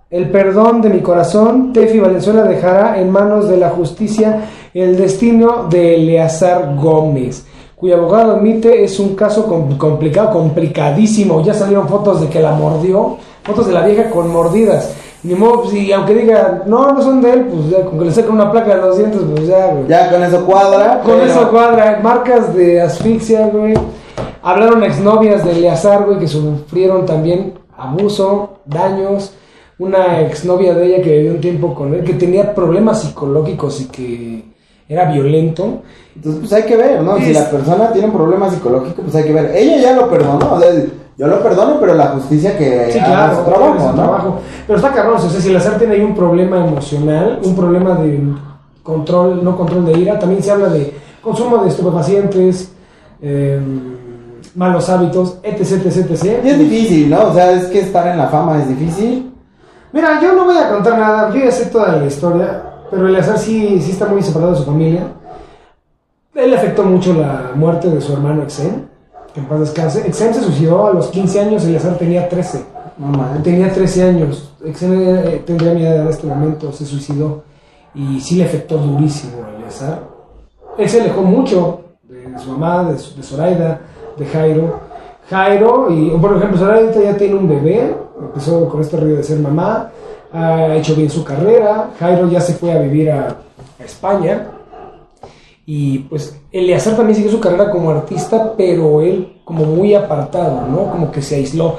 [0.09, 4.41] El perdón de mi corazón, Tefi Valenzuela dejará en manos de la justicia
[4.73, 7.45] el destino de Eleazar Gómez,
[7.79, 11.41] cuyo abogado admite es un caso com- complicado, complicadísimo.
[11.43, 14.93] Ya salieron fotos de que la mordió, fotos de la vieja con mordidas.
[15.23, 18.05] Ni modo, pues, y aunque diga, no, no son de él, pues ya, con que
[18.05, 19.87] le sacan una placa de los dientes, pues ya, güey.
[19.87, 21.01] Ya con eso cuadra.
[21.03, 23.73] Con pero- eso cuadra, marcas de asfixia, güey.
[24.41, 29.33] Hablaron exnovias de Eleazar, güey, que sufrieron también abuso, daños.
[29.77, 33.85] Una exnovia de ella que vivió un tiempo con él, que tenía problemas psicológicos y
[33.87, 34.43] que
[34.89, 35.83] era violento.
[36.15, 37.17] Entonces, pues hay que ver, ¿no?
[37.17, 39.55] Si la persona tiene un problema psicológico, pues hay que ver.
[39.55, 40.69] Ella ya lo perdonó, o sea,
[41.17, 43.93] yo lo perdono, pero la justicia que Sí, claro, su trabajo, su ¿no?
[43.93, 44.39] trabajo.
[44.65, 48.19] Pero está cabrón, o sea, si Eleazar tiene ahí un problema emocional, un problema de
[48.83, 52.71] control, no control de ira, también se habla de consumo de estupefacientes,
[53.21, 53.59] eh,
[54.55, 56.39] malos hábitos, etc, etc, etc.
[56.43, 57.27] Y es difícil, ¿no?
[57.27, 59.31] O sea, es que estar en la fama es difícil.
[59.91, 63.37] Mira, yo no voy a contar nada, yo ya sé toda la historia, pero Eleazar
[63.37, 65.07] sí, sí está muy separado de su familia.
[66.35, 68.87] Él le afectó mucho la muerte de su hermano Exen,
[69.33, 70.07] que en paz descanse.
[70.07, 72.63] Exen se suicidó a los 15 años, Eleazar tenía 13.
[72.97, 73.25] No.
[73.43, 77.43] Tenía 13 años, Exen eh, tendría mi edad en este momento, se suicidó
[77.95, 79.99] y sí le afectó durísimo a Eleazar.
[80.77, 83.81] Él se alejó mucho de, de su mamá, de, su- de Zoraida,
[84.17, 84.79] de Jairo.
[85.29, 89.39] Jairo, y por ejemplo, Zoraida ya tiene un bebé, empezó con este río de ser
[89.39, 89.91] mamá,
[90.31, 91.91] ha hecho bien su carrera.
[91.99, 93.37] Jairo ya se fue a vivir a,
[93.83, 94.47] España.
[95.65, 100.91] Y pues Eleazar también siguió su carrera como artista, pero él como muy apartado, ¿no?
[100.91, 101.77] Como que se aisló.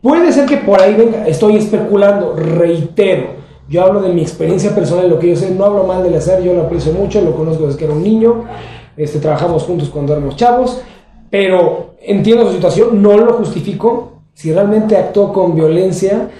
[0.00, 3.40] Puede ser que por ahí venga, estoy especulando, reitero.
[3.68, 6.42] Yo hablo de mi experiencia personal, lo que yo sé, no hablo mal de Eleazar,
[6.42, 8.44] yo lo aprecio mucho, lo conozco desde que era un niño,
[8.96, 10.80] este, trabajamos juntos cuando éramos chavos,
[11.30, 14.12] pero entiendo su situación, no lo justifico.
[14.34, 16.30] Si realmente actuó con violencia,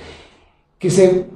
[0.79, 1.27] que se,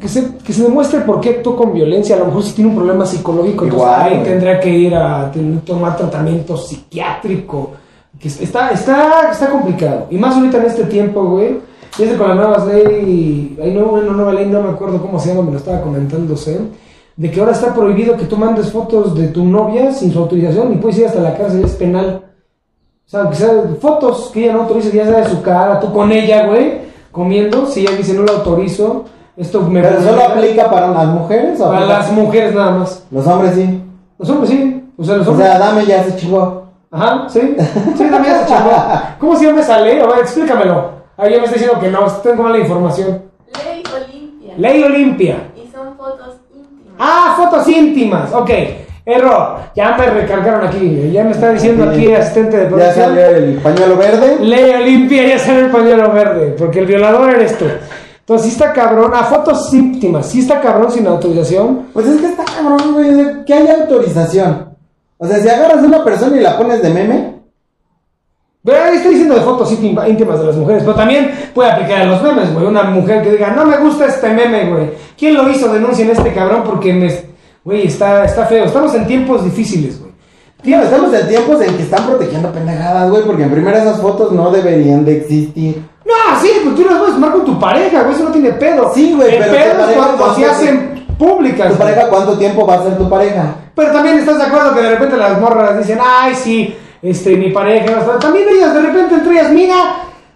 [0.00, 2.16] que se, que se demuestre por qué actuó con violencia.
[2.16, 5.30] A lo mejor si tiene un problema psicológico, entonces Igual, tendrá que ir a
[5.64, 7.70] tomar tratamiento psiquiátrico.
[8.18, 10.06] Que es- está, está, está complicado.
[10.10, 11.58] Y más ahorita en este tiempo, güey.
[11.98, 15.28] Desde con la nueva ley, hay no, una nueva ley, no me acuerdo cómo se
[15.28, 16.70] llama, me lo estaba comentando Zen,
[17.16, 20.72] de que ahora está prohibido que tú mandes fotos de tu novia sin su autorización
[20.72, 22.22] y puedes ir hasta la cárcel, es penal.
[23.06, 25.92] O sea, aunque sea fotos que ella no autoriza, ya sea de su cara, tú
[25.92, 26.78] con ella, güey,
[27.10, 29.04] comiendo, si ella dice no lo autorizo,
[29.36, 33.04] esto me Pero solo aplica para las mujeres o para las mujeres nada más.
[33.10, 33.82] Los hombres sí.
[34.18, 35.48] Los hombres sí, o sea, los O hombres.
[35.48, 36.62] sea, dame ya se chingó.
[36.90, 37.56] Ajá, sí,
[37.96, 38.70] sí, también se chingó.
[39.18, 39.98] ¿Cómo se llama esa ley?
[39.98, 40.90] A ver, explícamelo.
[41.16, 43.22] Ah, ya me está diciendo que no, tengo mala información.
[43.64, 44.54] Ley Olimpia.
[44.58, 45.36] Ley Olimpia.
[45.56, 46.94] Y son fotos íntimas.
[46.98, 48.50] Ah, fotos íntimas, ok.
[49.04, 53.04] Error, ya me recargaron aquí, ya me está diciendo aquí el asistente de Ya producción.
[53.06, 54.36] salió el pañuelo verde.
[54.40, 57.64] Ley Olimpia, ya sale el pañuelo verde, porque el violador eres tú.
[58.32, 59.10] Entonces, sí está cabrón.
[59.14, 61.88] Ah, fotos íntimas, sí está cabrón sin autorización.
[61.92, 63.20] Pues es que está cabrón, güey.
[63.20, 64.70] o Que haya autorización.
[65.18, 67.32] O sea, si agarras a una persona y la pones de meme,
[68.64, 72.02] Pero ahí está diciendo de fotos íntima- íntimas de las mujeres, pero también puede aplicar
[72.02, 72.64] a los memes, güey.
[72.66, 74.90] Una mujer que diga, no me gusta este meme, güey.
[75.18, 75.72] ¿Quién lo hizo?
[75.72, 77.12] Denuncien a este cabrón porque me.
[77.64, 78.64] Güey, está, está feo.
[78.64, 80.12] Estamos en tiempos difíciles, güey.
[80.62, 83.24] tío, estamos en tiempos en que están protegiendo pendejadas, güey.
[83.24, 85.84] Porque en primera esas fotos no deberían de existir.
[86.42, 88.14] Sí, pues tú las puedes tomar con tu pareja, güey.
[88.14, 88.92] Eso no tiene pedo.
[88.94, 91.72] Sí, güey, pero pedo es cuando se hacen públicas.
[91.72, 93.54] ¿Tu pareja cuánto tiempo va a ser tu pareja?
[93.74, 97.50] Pero también estás de acuerdo que de repente las morras dicen, ay, sí, este, mi
[97.50, 98.18] pareja.
[98.18, 99.74] También ellas de repente entre ellas, mira,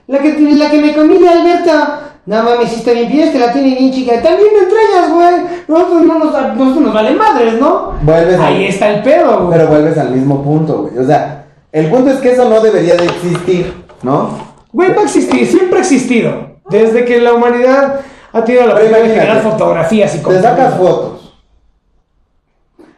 [0.06, 2.00] la que, la que me comí de Alberta.
[2.26, 4.20] No mames, si está bien, bien, te la tiene bien chica.
[4.20, 5.34] También entre ellas, güey.
[5.68, 7.92] Nosotros no nos, nosotros nos vale madres, ¿no?
[8.02, 9.56] Vuelves Ahí está el pedo, güey.
[9.56, 10.98] Pero vuelves al mismo punto, güey.
[10.98, 14.55] O sea, el punto es que eso no debería de existir, ¿no?
[14.76, 16.32] Güey, va a existir, siempre ha existido.
[16.68, 21.34] Desde que la humanidad ha tenido la posibilidad de generar fotografías y Te sacas fotos.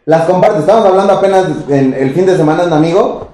[0.03, 0.59] Las compartes.
[0.59, 3.29] Estamos hablando apenas en el fin de semana un amigo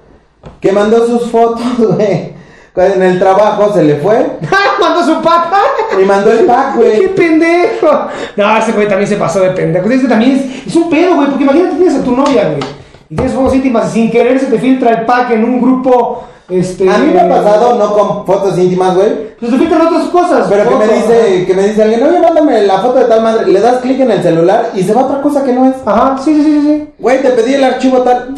[0.61, 2.35] que mandó sus fotos, güey.
[2.75, 4.37] En el trabajo se le fue
[4.79, 5.61] Mandó su papá.
[5.99, 7.15] y mandó el pack, ¡Qué güey.
[7.15, 7.87] pendejo!
[8.35, 9.89] No, ese güey también se pasó de pendejo.
[9.89, 11.29] Ese también es, es un pedo, güey.
[11.29, 12.59] Porque imagínate tienes a tu novia, güey.
[13.09, 16.25] Y tienes fotos íntimas y sin querer se te filtra el pack en un grupo.
[16.49, 16.89] Este.
[16.89, 19.35] A mí me ha pasado, no con fotos íntimas, güey.
[19.39, 20.47] Pues te filtran otras cosas.
[20.49, 23.47] Pero que me dice, que me dice alguien, oye, mándame la foto de tal madre.
[23.47, 25.75] Le das clic en el celular y se va a otra cosa que no es.
[25.85, 26.89] Ajá, sí, sí, sí, sí.
[26.99, 28.35] Güey, te pedí el archivo tal.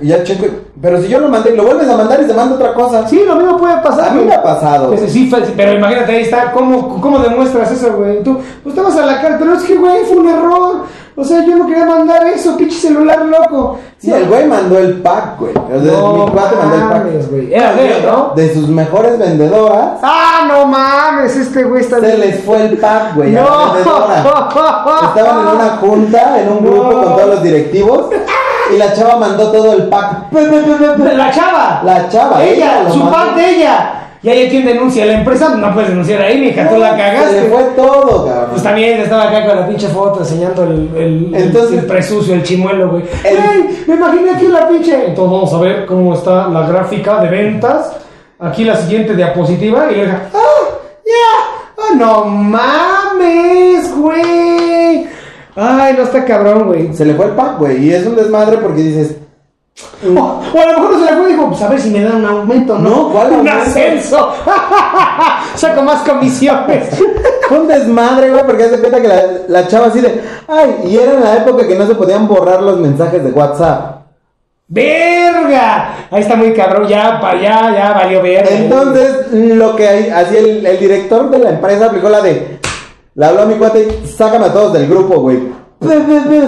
[0.00, 0.46] Y ya checo,
[0.80, 3.06] pero si yo lo mandé lo vuelves a mandar y se manda otra cosa.
[3.06, 4.08] Sí, lo mismo puede pasar.
[4.08, 4.88] A mí me ha pasado.
[4.88, 8.22] Pues sí, pero imagínate, ahí está, ¿cómo, cómo demuestras eso, güey?
[8.22, 10.84] Tú, pues te vas a la cara, pero es que, güey, fue un error.
[11.20, 13.78] O sea, yo no quería mandar eso, pinche celular loco.
[13.98, 14.16] Sí, No.
[14.16, 15.52] el güey mandó el pack, güey.
[15.54, 17.30] O sea, No mi cuate mandó el pack.
[17.30, 17.52] güey.
[17.54, 18.32] Era de él, ¿no?
[18.34, 23.14] De sus mejores vendedoras, Ah, no mames, este güey está se les fue el pack,
[23.16, 23.36] güey.
[23.36, 23.72] a la No.
[23.74, 24.16] vendedora.
[25.14, 27.02] Estaban en una junta, en un grupo No.
[27.02, 28.06] con todos los directivos.
[28.72, 30.32] Y la chava mandó todo el pack.
[30.32, 31.82] La chava.
[31.84, 33.12] La chava, Ella, lo su mandó.
[33.12, 33.94] parte ella.
[34.22, 36.96] Y hay quien denuncia a la empresa, no puedes denunciar ahí, mija, tú la Se
[36.98, 37.40] cagaste.
[37.50, 38.46] fue todo, cabrón.
[38.50, 42.42] Pues también estaba acá con la pinche foto enseñando el, el, Entonces- el presucio, el
[42.42, 43.04] chimuelo, güey.
[43.24, 43.84] El- ¡Ey!
[43.86, 44.92] Me imaginé aquí la pinche.
[45.06, 47.92] Entonces vamos a ver cómo está la gráfica de ventas.
[48.38, 50.22] Aquí la siguiente diapositiva y le deja.
[50.34, 50.68] ¡Ah!
[51.06, 51.82] ¡Ya!
[51.82, 55.06] ¡Ah, no mames, güey!
[55.56, 56.94] Ay, no está cabrón, güey.
[56.94, 57.84] Se le fue el pack, güey.
[57.86, 59.16] Y es un desmadre porque dices,
[60.04, 61.90] O, o a lo mejor no se le fue y dijo, pues a ver si
[61.90, 62.88] me dan un aumento, ¿no?
[62.90, 63.62] No, ¿cuál Un aumento?
[63.62, 64.32] ascenso.
[65.54, 66.88] Saco más comisiones.
[67.50, 71.14] Un desmadre, güey, porque hace cuenta que la, la chava así de, ay, y era
[71.14, 73.96] en la época que no se podían borrar los mensajes de WhatsApp.
[74.68, 76.06] ¡Verga!
[76.12, 78.50] Ahí está muy cabrón, ya, pa, ya, ya valió verga.
[78.54, 82.60] Entonces, lo que hacía el, el director de la empresa aplicó la de,
[83.16, 85.59] le habló a mi cuate, sácame a todos del grupo, güey.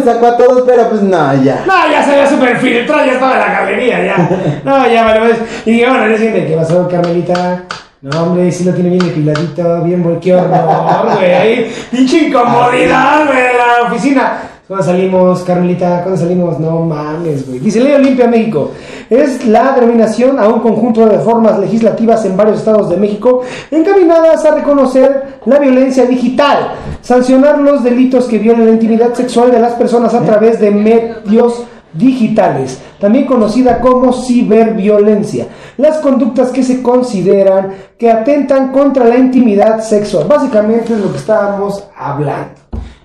[0.04, 1.64] Sacó a todos, pero pues no, ya.
[1.66, 4.60] No, ya se había super filtrado, ya estaba en la galería, ya.
[4.64, 5.38] No, ya vale, pues.
[5.64, 7.62] Y dije, bueno, ya siguiente, ¿qué pasó, Carmelita?
[8.02, 11.70] No, hombre, sí lo tiene bien depiladito, bien qué horror, güey.
[11.90, 14.38] Pinche incomodidad, güey, de la oficina.
[14.72, 16.00] ¿Cuándo salimos, Carmelita?
[16.00, 16.58] ¿Cuándo salimos?
[16.58, 17.58] No mames, güey.
[17.58, 18.70] Dice Ley Olimpia México.
[19.10, 24.42] Es la denominación a un conjunto de reformas legislativas en varios estados de México encaminadas
[24.46, 29.74] a reconocer la violencia digital, sancionar los delitos que violen la intimidad sexual de las
[29.74, 37.74] personas a través de medios digitales, también conocida como ciberviolencia, las conductas que se consideran
[37.98, 40.26] que atentan contra la intimidad sexual.
[40.26, 42.54] Básicamente es lo que estábamos hablando.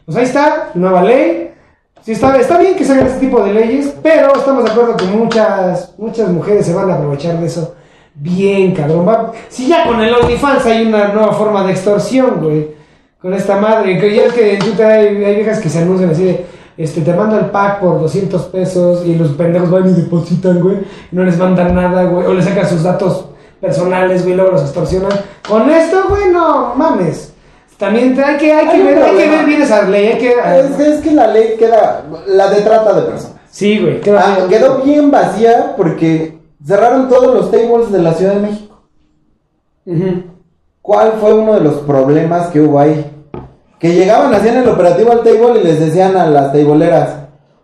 [0.05, 1.46] Pues ahí está, nueva ley.
[2.07, 4.95] Sí, está, está bien que se hagan este tipo de leyes, pero estamos de acuerdo
[4.95, 7.75] que muchas, muchas mujeres se van a aprovechar de eso.
[8.15, 9.31] Bien, cabrón.
[9.49, 12.69] Si ya con el OnlyFans hay una nueva forma de extorsión, güey.
[13.21, 13.99] Con esta madre.
[13.99, 16.45] Que ya es que en Twitter hay, hay viejas que se anuncian así de,
[16.77, 20.77] este, te mando el pack por 200 pesos y los pendejos van y depositan, güey.
[21.11, 22.25] No les mandan nada, güey.
[22.25, 23.25] O les sacan sus datos
[23.59, 25.11] personales, güey, luego los extorsionan.
[25.45, 27.33] Con esto, güey, no mames.
[27.77, 30.07] También hay que, hay que, Hay ver, hay que ver bien esa ley.
[30.07, 33.35] Hay que, Es, que- es que la ley queda, la de trata de personas.
[33.51, 34.01] Sí, güey.
[34.01, 34.49] queda Ah, bien.
[34.49, 38.81] quedó bien vacía porque cerraron todos los tables de la Ciudad de México.
[40.81, 43.11] ¿Cuál fue uno de los problemas que hubo ahí?
[43.79, 47.15] Que llegaban, hacían el operativo al table y les decían a las tableeras,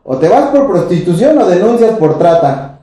[0.04, 2.80] o te vas por prostitución o denuncias por trata.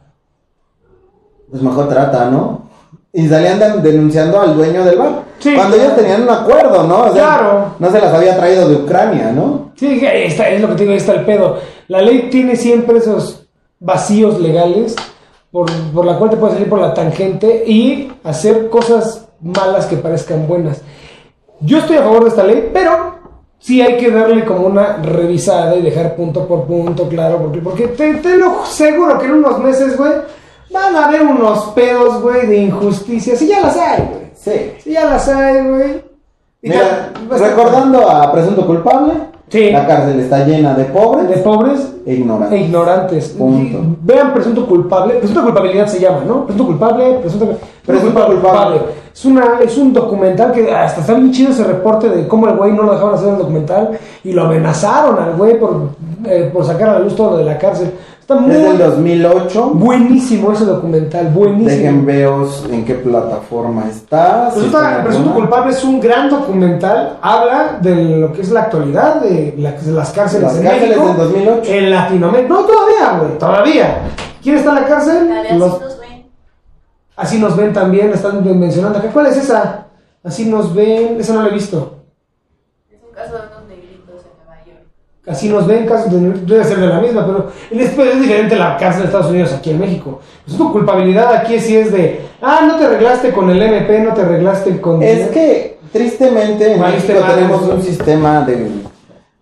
[1.50, 2.69] Pues mejor trata, ¿no?
[3.12, 5.23] Y salían de- denunciando al dueño del bar.
[5.40, 5.90] Sí, Cuando claro.
[5.92, 7.01] ellos tenían un acuerdo, ¿no?
[7.01, 7.75] O sea, Claro.
[7.79, 9.73] No se las había traído de Ucrania, ¿no?
[9.77, 11.57] Sí, está, es lo que te digo, ahí está el pedo.
[11.88, 13.46] La ley tiene siempre esos
[13.81, 14.94] vacíos legales
[15.51, 19.96] por, por la cual te puedes salir por la tangente y hacer cosas malas que
[19.96, 20.83] parezcan buenas.
[21.61, 23.16] Yo estoy a favor de esta ley, pero
[23.59, 27.88] sí hay que darle como una revisada y dejar punto por punto, claro, porque, porque
[27.88, 30.12] te, te lo seguro que en unos meses, güey,
[30.72, 33.37] van a haber unos pedos, güey, de injusticia.
[33.37, 34.20] Si ya las hay, güey.
[34.35, 34.72] Sí.
[34.83, 36.04] Si ya las hay, güey.
[36.62, 36.76] Mira,
[37.30, 39.14] ya- recordando a presunto culpable,
[39.48, 39.70] Sí.
[39.70, 42.59] la cárcel está llena de pobres de pobres e ignorantes.
[42.61, 43.28] e ignorantes.
[43.30, 43.78] Punto.
[43.78, 45.14] Y Vean presunto culpable.
[45.14, 46.44] Presunto culpabilidad se llama, ¿no?
[46.46, 47.59] Presunto culpable, presunto,
[47.90, 48.81] Presunto culpable.
[49.12, 52.57] Es, una, es un documental que hasta está bien chido ese reporte de cómo el
[52.57, 53.90] güey no lo dejaban hacer el documental
[54.24, 55.90] y lo amenazaron al güey por,
[56.24, 57.92] eh, por sacar a la luz todo lo de la cárcel.
[58.20, 59.70] Está muy Es del 2008.
[59.74, 61.68] buenísimo ese documental, buenísimo.
[61.68, 64.50] Dejen veos en qué plataforma está.
[64.53, 67.16] si Presunto, está Presunto culpable es un gran documental.
[67.20, 70.96] Habla de lo que es la actualidad de, la- de las cárceles Las en cárceles
[70.96, 71.72] México, del 2008.
[71.72, 72.55] En Latinoamérica.
[72.55, 73.38] No, todavía, güey.
[73.38, 73.96] Todavía.
[74.40, 75.31] ¿Quién está en la cárcel?
[75.59, 75.81] Los-.
[77.20, 78.11] Así nos ven también.
[78.12, 79.09] Están mencionando acá.
[79.12, 79.87] ¿Cuál es esa?
[80.24, 81.18] Así nos ven.
[81.20, 81.98] Esa no la he visto.
[82.90, 84.80] Es un caso de unos negritos en Nueva York.
[85.26, 89.02] Así nos ven, casos de- debe ser de la misma, pero es diferente la cárcel
[89.02, 90.20] de Estados Unidos aquí en México.
[90.44, 94.12] Pues tu culpabilidad aquí sí es de, ah, no te arreglaste con el MP, no
[94.14, 95.02] te arreglaste con...
[95.02, 98.68] Es que tristemente en México tenemos un sistema de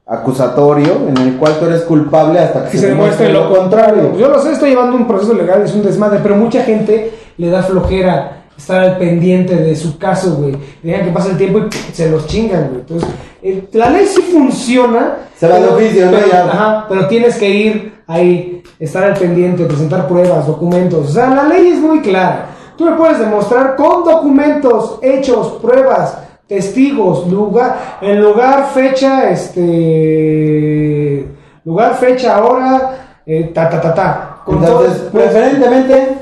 [0.09, 3.95] acusatorio en el cual tú eres culpable hasta que que se demuestre lo contrario.
[3.95, 4.19] contrario.
[4.19, 7.51] Yo lo sé, estoy llevando un proceso legal, es un desmadre, pero mucha gente le
[7.51, 10.57] da flojera estar al pendiente de su caso, güey.
[10.83, 12.81] Dejan que pase el tiempo y se los chingan, güey.
[12.81, 13.09] Entonces,
[13.43, 15.19] eh, la ley sí funciona.
[15.37, 16.17] Se va de oficio, ¿no?
[16.17, 21.11] Ajá, pero tienes que ir ahí estar al pendiente, presentar pruebas, documentos.
[21.11, 22.47] O sea, la ley es muy clara.
[22.77, 26.17] Tú me puedes demostrar con documentos, hechos, pruebas,
[26.49, 31.27] testigos, lugar, el lugar, fecha, este,
[31.65, 34.39] lugar, fecha, hora, eh, ta, ta, ta, ta.
[34.45, 36.19] Con Entonces, todo- pues, preferentemente,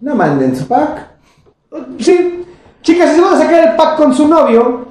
[0.00, 1.06] no manden su pack.
[1.98, 2.44] sí,
[2.82, 4.88] chicas, si se van a sacar el pack con su novio,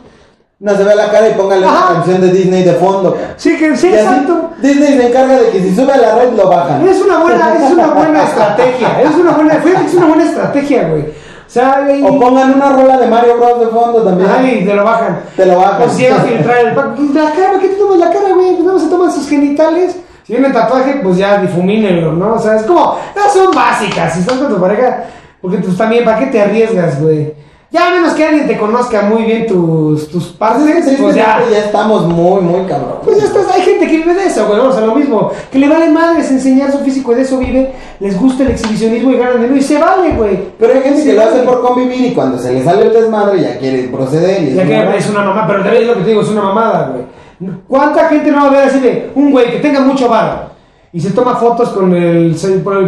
[0.62, 1.86] No se ve la cara y póngale Ajá.
[1.86, 3.18] una canción de Disney de fondo.
[3.38, 4.50] sí que sí, exacto.
[4.62, 6.86] Disney se encarga de que si sube a la red lo bajan.
[6.86, 11.06] Es una buena, es una buena estrategia, es una buena, es una buena estrategia, güey.
[11.50, 14.30] O sea, y- O pongan una rola de Mario Bros de fondo también.
[14.30, 15.22] Ay, te lo bajan.
[15.36, 15.78] Te lo bajan.
[15.84, 17.00] Pues llega a filtrar el pack.
[17.14, 18.56] La cara, ¿qué te tomas la cara, güey?
[18.56, 19.98] Pues más se toman sus genitales.
[20.28, 22.34] Si viene tatuaje, pues ya difumínenlo, ¿no?
[22.36, 24.14] O sea, es como, no son básicas.
[24.14, 25.06] Si estás con tu pareja,
[25.42, 27.34] porque pues también, ¿para qué te arriesgas, güey?
[27.72, 31.40] Ya a menos que alguien te conozca muy bien tus, tus partes, pues ya.
[31.52, 32.96] Ya estamos muy, muy cabrón.
[33.04, 35.30] Pues ya estás, hay gente que vive de eso, güey, vamos a lo mismo.
[35.52, 39.12] Que le vale madres enseñar su físico y de eso vive, les gusta el exhibicionismo
[39.12, 40.40] y ganan dinero y se vale, güey.
[40.58, 42.94] Pero hay gente Sí, que lo hace por convivir y cuando se le sale el
[42.94, 44.42] desmadre ya quiere proceder.
[44.42, 46.30] Y Ya es que es una mamá, pero también es lo que te digo, es
[46.30, 47.52] una mamada, güey.
[47.68, 50.50] ¿Cuánta gente no va a ver así de un güey que tenga mucho varo
[50.92, 52.36] y se toma fotos con el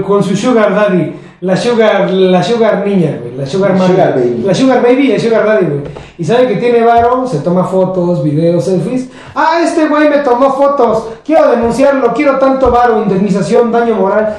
[0.05, 4.43] con su sugar daddy, la sugar la sugar niña, güey, la sugar mami, Sugar baby.
[4.45, 5.81] la sugar baby y el sugar daddy, güey.
[6.17, 9.09] Y sabe que tiene varo, se toma fotos, videos, selfies.
[9.33, 14.37] Ah, este güey me tomó fotos, quiero denunciarlo, quiero tanto varo, indemnización, daño moral.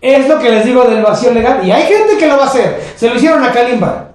[0.00, 2.46] Es lo que les digo del vacío legal y hay gente que lo va a
[2.46, 2.80] hacer.
[2.96, 4.12] Se lo hicieron a Kalimba.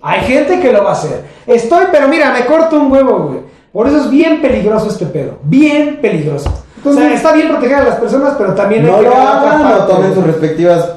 [0.00, 1.24] Hay gente que lo va a hacer.
[1.46, 3.40] Estoy, pero mira, me corto un huevo, güey.
[3.72, 5.38] Por eso es bien peligroso este pedo.
[5.42, 6.50] Bien peligroso.
[6.82, 9.40] o sea, está bien proteger a las personas, pero también hay No que lo la
[9.40, 10.88] hagan, no tomen sus respectivas.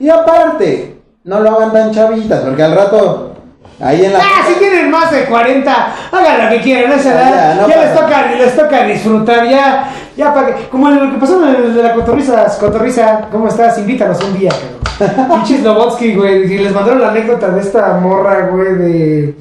[0.00, 3.32] Y aparte, no lo hagan tan chavitas, porque al rato,
[3.80, 4.18] ahí en la.
[4.20, 7.54] Ah, si tienen más de 40, hagan lo que quieran, esa Ya, edad.
[7.62, 10.68] no ya les toca, les toca disfrutar, ya, ya para que.
[10.68, 13.78] Como lo que pasó en el de la cotorriza, cotorriza, ¿cómo estás?
[13.78, 15.28] Invítanos un día, cabrón.
[15.44, 19.34] Pinches Lobotsky, güey, y les mandaron la anécdota de esta morra, güey, de.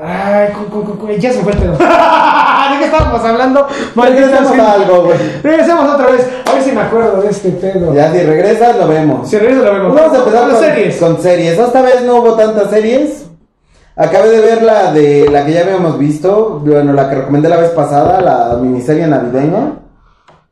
[0.00, 0.52] Ay,
[1.18, 1.72] ya se fue el pedo.
[1.78, 3.66] ¿De qué estábamos hablando?
[3.96, 5.18] Regresemos a algo, güey.
[5.42, 6.28] Regresemos otra vez.
[6.48, 7.94] A ver si me acuerdo de este pedo.
[7.94, 9.28] Ya si regresas, lo vemos.
[9.28, 9.94] Si regresa lo vemos.
[9.94, 10.96] Vamos a empezar Con con, series.
[10.98, 11.58] con series.
[11.58, 13.26] Esta vez no hubo tantas series.
[13.96, 16.60] Acabé de ver la de la que ya habíamos visto.
[16.64, 19.80] Bueno, la que recomendé la vez pasada, la miniserie navideña.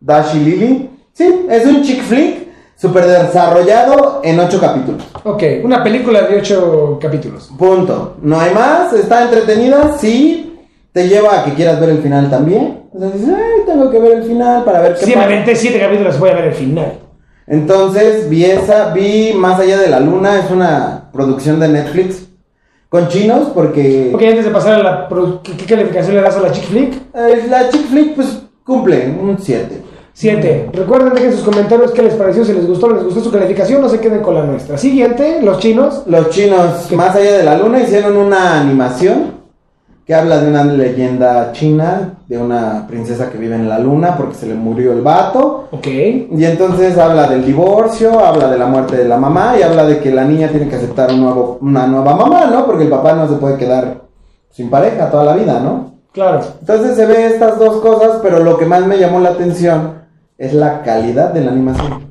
[0.01, 0.91] Dash y Lily.
[1.13, 2.46] Sí, es un chick flick
[2.77, 5.03] super desarrollado en ocho capítulos.
[5.25, 7.51] Ok, una película de ocho capítulos.
[7.59, 8.17] Punto.
[8.23, 8.93] No hay más.
[8.93, 9.97] Está entretenida.
[9.99, 10.43] Sí.
[10.93, 12.85] Te lleva a que quieras ver el final también.
[12.95, 15.79] Entonces dices, ay, tengo que ver el final para ver qué me pasa".
[15.81, 16.93] capítulos, voy a ver el final.
[17.47, 22.27] Entonces vi esa, vi Más allá de la luna, es una producción de Netflix
[22.89, 25.09] con chinos porque Ok, antes de pasar a la.
[25.09, 26.95] produ- ¿Qué, qué calificación le das a la chick flick?
[27.15, 29.83] eh, la chick flick pues cumple un 7.
[30.17, 30.71] 7.
[30.73, 33.89] Recuerden, dejen sus comentarios qué les pareció, si les gustó, les gustó su calificación, no
[33.91, 34.79] se queden con la nuestra.
[34.79, 36.05] Siguiente, los chinos.
[36.07, 36.91] Los chinos.
[36.93, 39.37] Más allá de la luna, hicieron una animación
[40.07, 44.37] que habla de una leyenda china, de una princesa que vive en la luna porque
[44.37, 45.69] se le murió el vato.
[45.71, 45.87] Ok.
[45.87, 49.99] Y entonces habla del divorcio, habla de la muerte de la mamá y habla de
[49.99, 52.65] que la niña tiene que aceptar un nuevo, una nueva mamá, ¿no?
[52.65, 54.01] Porque el papá no se puede quedar
[54.51, 55.93] sin pareja toda la vida, ¿no?
[56.13, 56.41] Claro.
[56.59, 60.06] Entonces se ve estas dos cosas, pero lo que más me llamó la atención
[60.39, 62.11] es la calidad de la animación.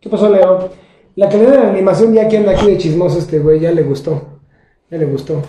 [0.00, 0.70] ¿Qué pasó, Leo?
[1.16, 3.82] La calidad de la animación ya que anda aquí de chismoso este güey, ya le
[3.82, 4.22] gustó.
[4.90, 5.42] Ya le gustó.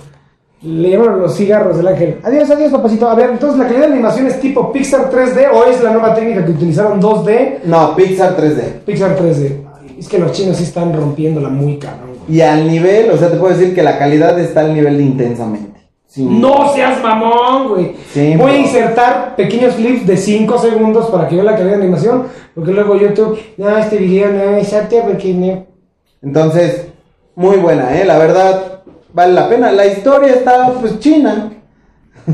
[0.62, 2.18] Le llamaron los cigarros del ángel.
[2.24, 3.08] Adiós, adiós, papacito.
[3.08, 6.14] A ver, entonces la calidad de animación es tipo Pixar 3D o es la nueva
[6.14, 8.80] técnica que utilizaron 2D, No, Pixar 3D.
[8.86, 9.62] Pixar 3D.
[9.80, 12.10] Ay, Es que los chinos sí están rompiéndola muy cabrón.
[12.28, 15.04] Y al nivel, o sea, te puedo decir que la calidad está al nivel de
[15.04, 15.69] intensamente.
[16.18, 17.96] No seas mamón, güey.
[18.12, 21.84] Sí, Voy a insertar pequeños clips de 5 segundos para que vean la calidad de
[21.84, 22.24] animación.
[22.56, 24.74] Porque luego YouTube, no, este video no es
[25.06, 25.66] porque no.
[26.22, 26.88] Entonces,
[27.36, 28.06] muy buena, ¿eh?
[28.06, 28.82] La verdad,
[29.14, 29.72] vale la pena.
[29.72, 31.52] La historia está, pues, china.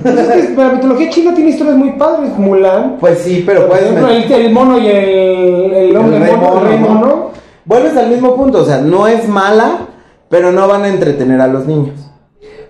[0.02, 2.32] Pues es que la mitología china tiene historias muy padres.
[2.38, 2.98] Mulan.
[3.00, 3.86] Pues sí, pero Por puedes...
[3.86, 7.00] ejemplo, met- el, el mono y el, el hombre El rey mono, rey mono, ¿no?
[7.00, 7.30] mono.
[7.66, 9.88] Vuelves al mismo punto, o sea, no es mala,
[10.30, 12.05] pero no van a entretener a los niños.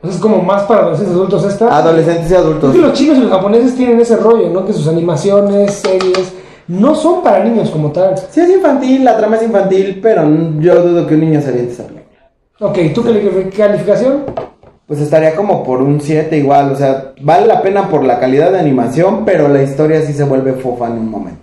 [0.05, 1.75] O sea, es como más para adolescentes adultos esta.
[1.75, 2.71] Adolescentes y Es adultos.
[2.73, 4.63] que los chinos y los japoneses tienen ese rollo, ¿no?
[4.65, 6.31] Que sus animaciones, series,
[6.67, 8.15] no son para niños como tal.
[8.29, 10.23] Sí es infantil, la trama es infantil, pero
[10.59, 12.05] yo dudo que un niño se aviente esa película.
[12.59, 14.23] Ok, ¿tú qué calificación?
[14.87, 18.51] Pues estaría como por un 7 igual, o sea, vale la pena por la calidad
[18.51, 21.41] de animación, pero la historia sí se vuelve fofa en un momento.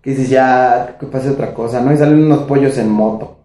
[0.00, 1.92] Que dices, ya, que pase otra cosa, ¿no?
[1.92, 3.36] Y salen unos pollos en moto.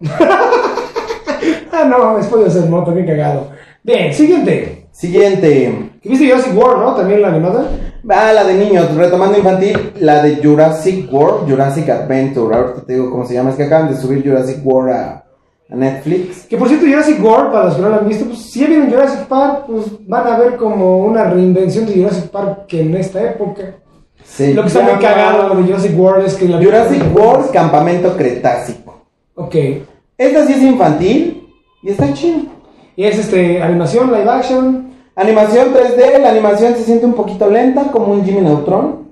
[1.72, 3.48] Ah, no, después de ser moto, qué cagado.
[3.82, 4.86] Bien, siguiente.
[4.92, 5.92] Siguiente.
[6.04, 6.94] ¿Viste Jurassic World, no?
[6.94, 7.70] También la animada.
[8.08, 13.10] Ah, la de niños, retomando infantil, la de Jurassic World, Jurassic Adventure, ahorita te digo
[13.10, 15.24] cómo se llama, es que acaban de subir Jurassic World a,
[15.70, 16.46] a Netflix.
[16.46, 18.66] Que por cierto, Jurassic World, para los que no lo han visto, pues si ya
[18.66, 22.96] vieron Jurassic Park, pues van a ver como una reinvención de Jurassic Park que en
[22.96, 23.76] esta época.
[24.24, 28.16] Se Lo que está muy cagado de Jurassic World es que la Jurassic World Campamento
[28.16, 29.06] Cretácico.
[29.34, 29.54] Ok.
[30.16, 31.48] Esta sí es infantil
[31.82, 32.59] y está chido.
[33.00, 34.90] Y es este animación, live action.
[35.16, 39.08] Animación 3D, la animación se siente un poquito lenta, como un Jimmy Neutron.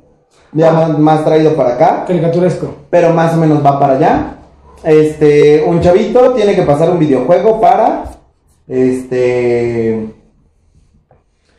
[0.53, 0.73] Ya Ah.
[0.75, 2.69] más, más traído para acá, Caricaturesco.
[2.91, 4.35] pero más o menos va para allá.
[4.85, 8.05] Este, un chavito tiene que pasar un videojuego para.
[8.69, 10.07] Este.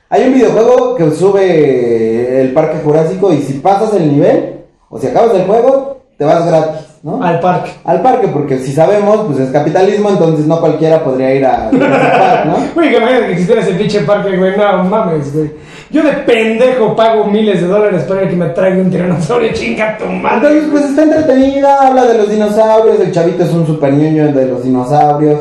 [0.09, 5.07] Hay un videojuego que sube el Parque Jurásico y si pasas el nivel, o si
[5.07, 7.23] acabas el juego, te vas gratis, ¿no?
[7.23, 7.71] Al parque.
[7.83, 12.45] Al parque, porque si sabemos, pues es capitalismo, entonces no cualquiera podría ir a Park,
[12.45, 12.57] ¿no?
[12.75, 14.57] Güey, que imagínate que existiera ese pinche parque, güey.
[14.57, 15.51] No mames, güey.
[15.91, 20.05] Yo de pendejo pago miles de dólares para que me traiga un tiranosaurio, chinga tu
[20.05, 20.37] madre.
[20.37, 24.45] Entonces, pues está entretenida, habla de los dinosaurios, el chavito es un super niño de
[24.45, 25.39] los dinosaurios.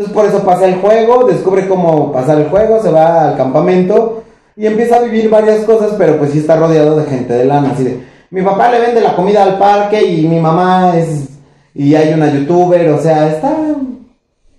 [0.00, 4.22] Entonces por eso pasa el juego, descubre cómo pasar el juego, se va al campamento
[4.56, 7.72] y empieza a vivir varias cosas, pero pues sí está rodeado de gente de lana,
[7.72, 11.28] así de, mi papá le vende la comida al parque y mi mamá es,
[11.74, 13.56] y hay una youtuber, o sea, está,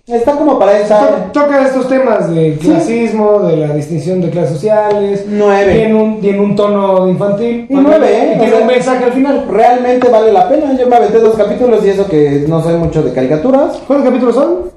[0.06, 1.32] está como para To- esa...
[1.32, 5.24] Toca estos temas de clasismo, de la distinción de clases sociales.
[5.28, 5.72] Nueve.
[5.74, 7.66] Tiene un, tiene un tono infantil.
[7.70, 8.32] Y nueve, ¿eh?
[8.32, 9.46] Y O tiene sea, un mensaje al final.
[9.50, 13.02] Realmente vale la pena, yo me aventé dos capítulos y eso que no soy mucho
[13.02, 14.72] de caricaturas, ¿Cuántos capítulos son?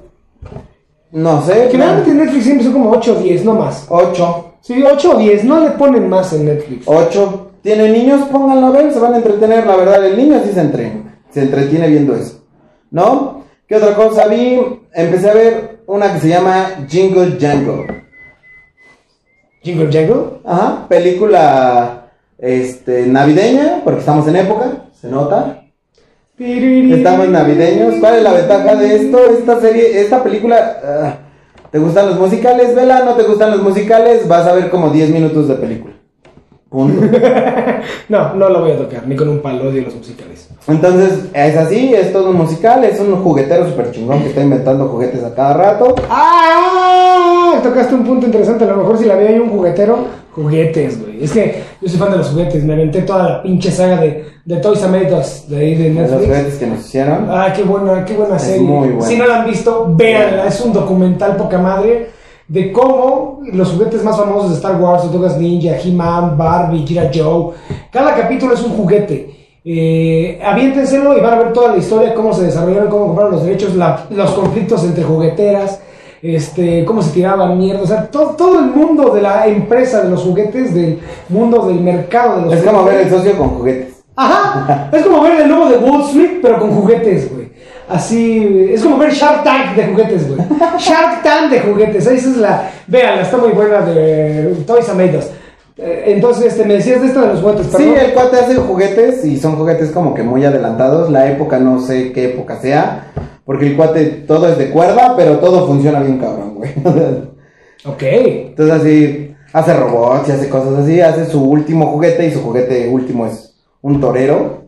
[1.12, 3.86] no sé, Generalmente en Netflix siempre son como 8 o 10, no más.
[3.88, 4.52] ocho.
[4.60, 6.82] Sí, 8 o 10, no le ponen más en Netflix.
[6.86, 7.45] 8.
[7.66, 8.28] ¿Tienen niños?
[8.30, 9.66] Pónganlo a ver, se van a entretener.
[9.66, 11.18] La verdad, el niño sí se entrena.
[11.30, 12.44] Se entretiene viendo eso.
[12.92, 13.42] ¿No?
[13.66, 14.60] ¿Qué otra cosa vi?
[14.94, 18.04] Empecé a ver una que se llama Jingle Jangle.
[19.62, 20.38] Jingle Jangle.
[20.44, 20.86] Ajá.
[20.88, 25.64] Película este, navideña, porque estamos en época, se nota.
[26.38, 27.96] Estamos navideños.
[27.98, 29.18] ¿Cuál es la ventaja de esto?
[29.28, 30.80] Esta serie, esta película.
[30.84, 31.14] ah,
[31.72, 32.76] ¿Te gustan los musicales?
[32.76, 35.95] Vela, no te gustan los musicales, vas a ver como 10 minutos de película.
[38.08, 40.48] No, no lo voy a tocar, ni con un palo de los musicales.
[40.68, 44.88] Entonces, es así, es todo un musical, es un juguetero súper chingón que está inventando
[44.88, 45.94] juguetes a cada rato.
[46.10, 47.60] ¡Ah!
[47.62, 48.64] Tocaste un punto interesante.
[48.64, 51.22] A lo mejor si la veo hay un juguetero, juguetes, güey.
[51.24, 52.64] Es que yo soy fan de los juguetes.
[52.64, 55.90] Me aventé toda la pinche saga de, de Toys and Us de ahí de De
[55.90, 56.26] los Netflix.
[56.26, 57.26] juguetes que nos hicieron.
[57.30, 58.60] Ah, qué buena, qué buena Es serie.
[58.66, 59.06] muy buena.
[59.06, 60.46] Si no la han visto, véanla.
[60.48, 62.10] Es un documental poca madre
[62.48, 67.54] de cómo los juguetes más famosos de Star Wars, Tortugas Ninja, He-Man, Barbie, Gira Joe,
[67.90, 69.34] cada capítulo es un juguete.
[69.64, 73.42] Eh, aviéntenselo y van a ver toda la historia, cómo se desarrollaron, cómo compraron los
[73.44, 75.80] derechos, la- los conflictos entre jugueteras,
[76.22, 80.10] este, cómo se tiraban mierda, o sea, todo, todo el mundo de la empresa de
[80.10, 83.12] los juguetes, del mundo del mercado de los Es como ver juguetes.
[83.12, 84.04] el socio con juguetes.
[84.14, 87.45] Ajá, es como ver el lobo de Wall Street, pero con juguetes, güey.
[87.88, 90.40] Así, es como ver Shark Tank de juguetes, güey.
[90.78, 92.70] Shark Tank de juguetes, esa es la.
[92.88, 95.26] Véanla, está muy buena de Toys and Us.
[95.78, 99.24] Eh, Entonces, este, me decías de esta de los juguetes, Sí, el cuate hace juguetes
[99.24, 101.10] y son juguetes como que muy adelantados.
[101.10, 103.12] La época no sé qué época sea,
[103.44, 106.70] porque el cuate todo es de cuerda, pero todo funciona bien cabrón, güey.
[107.84, 108.02] Ok.
[108.02, 112.88] Entonces así, hace robots y hace cosas así, hace su último juguete y su juguete
[112.88, 114.65] último es un torero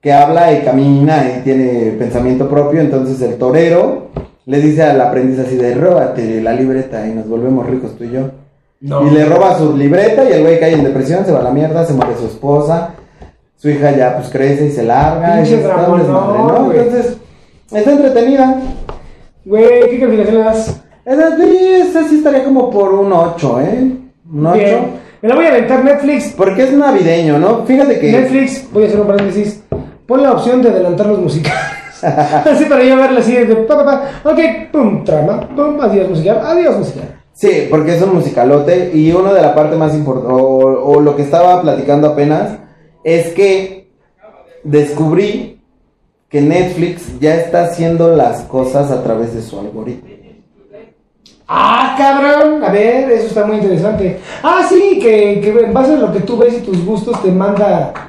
[0.00, 4.08] que habla y camina y tiene pensamiento propio, entonces el torero
[4.46, 8.10] le dice al aprendiz así de róbate la libreta y nos volvemos ricos tú y
[8.10, 8.30] yo.
[8.80, 9.06] No.
[9.06, 11.50] Y le roba su libreta y el güey cae en depresión, se va a la
[11.50, 12.94] mierda, se muere su esposa,
[13.56, 15.44] su hija ya pues crece y se larga.
[15.44, 16.72] Y no, ¿no?
[16.72, 17.16] Entonces,
[17.72, 18.60] está entretenida.
[19.44, 20.82] Güey, ¿qué calificación le das?
[21.04, 23.92] Esa sí estaría como por un 8, ¿eh?
[24.32, 24.58] Un 8.
[24.58, 25.06] Bien.
[25.22, 26.34] Me la voy a aventar Netflix.
[26.36, 27.64] Porque es navideño, ¿no?
[27.64, 28.12] Fíjate que.
[28.12, 29.62] Netflix, voy a hacer un paréntesis.
[30.06, 31.60] Pon la opción de adelantar los musicales.
[32.02, 34.30] así para yo verla así de pa, pa, pa.
[34.30, 34.38] Ok,
[34.70, 37.16] pum, trama, pum, adiós musical, adiós musical.
[37.32, 38.92] Sí, porque es un musicalote.
[38.94, 42.58] Y una de la parte más importante, o, o lo que estaba platicando apenas,
[43.04, 43.88] es que
[44.64, 45.60] descubrí
[46.28, 50.16] que Netflix ya está haciendo las cosas a través de su algoritmo.
[51.48, 52.64] Ah, cabrón.
[52.64, 54.18] A ver, eso está muy interesante.
[54.42, 57.30] Ah, sí, que, que en base a lo que tú ves y tus gustos te
[57.30, 58.05] manda.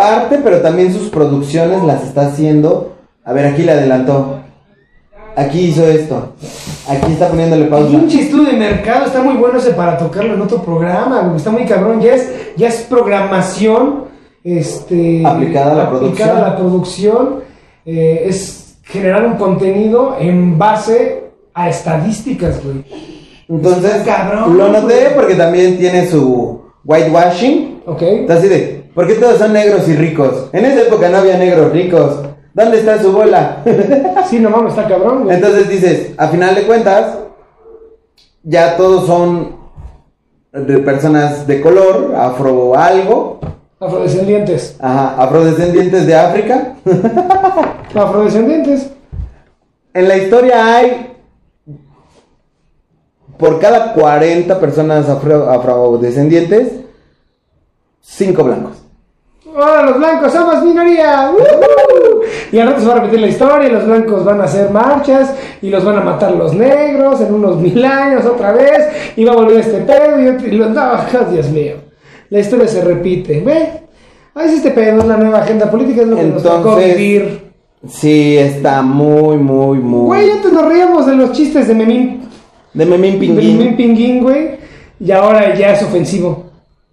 [0.00, 2.94] Parte, pero también sus producciones las está haciendo.
[3.22, 4.40] A ver, aquí le adelantó.
[5.36, 6.32] Aquí hizo esto.
[6.88, 7.90] Aquí está poniéndole pausa.
[7.90, 11.50] Pinche estudio de mercado, está muy bueno ese para tocarlo en otro programa, güey, está
[11.50, 14.04] muy cabrón, ya es, ya es programación,
[14.42, 16.30] este, Aplicada a la aplicada producción.
[16.30, 17.40] a la producción,
[17.84, 22.84] eh, es generar un contenido en base a estadísticas, güey.
[23.48, 25.14] Entonces, cabrón, lo noté güey.
[25.14, 27.82] porque también tiene su whitewashing.
[27.86, 28.02] Ok.
[28.02, 30.48] Está así de, ¿por qué todos son negros y ricos?
[30.52, 32.20] En esa época no había negros ricos.
[32.52, 33.62] ¿Dónde está su bola?
[34.28, 35.34] Sí, no mames, está cabrón, güey.
[35.36, 37.18] Entonces dices, a final de cuentas,
[38.44, 39.56] ya todos son
[40.52, 43.40] de personas de color, afro algo,
[43.80, 44.76] Afrodescendientes.
[44.78, 46.74] ajá, afrodescendientes de África.
[47.94, 48.90] Afrodescendientes.
[49.94, 51.16] En la historia hay,
[53.36, 56.72] por cada 40 personas afro- afrodescendientes,
[58.10, 58.72] 5 blancos.
[59.46, 61.30] ¡Hola, los blancos somos minoría!
[62.52, 64.70] Y al rato se va a repetir la historia, y los blancos van a hacer
[64.70, 65.32] marchas,
[65.62, 69.32] y los van a matar los negros en unos mil años otra vez, y va
[69.32, 71.74] a volver este pedo, y, otro- y lo no, oh, Dios mío.
[72.30, 73.82] La historia se repite, ¿ve?
[74.34, 77.50] Ahí es este pedo, es la nueva agenda política, es lo que nos tocó vivir.
[77.88, 80.06] Sí, está muy, muy, muy...
[80.06, 82.28] Güey, antes nos reíamos de los chistes de Memín,
[82.74, 83.76] De Memín de Memín Pinguín.
[83.76, 84.58] Pinguín, güey,
[84.98, 86.49] y ahora ya es ofensivo.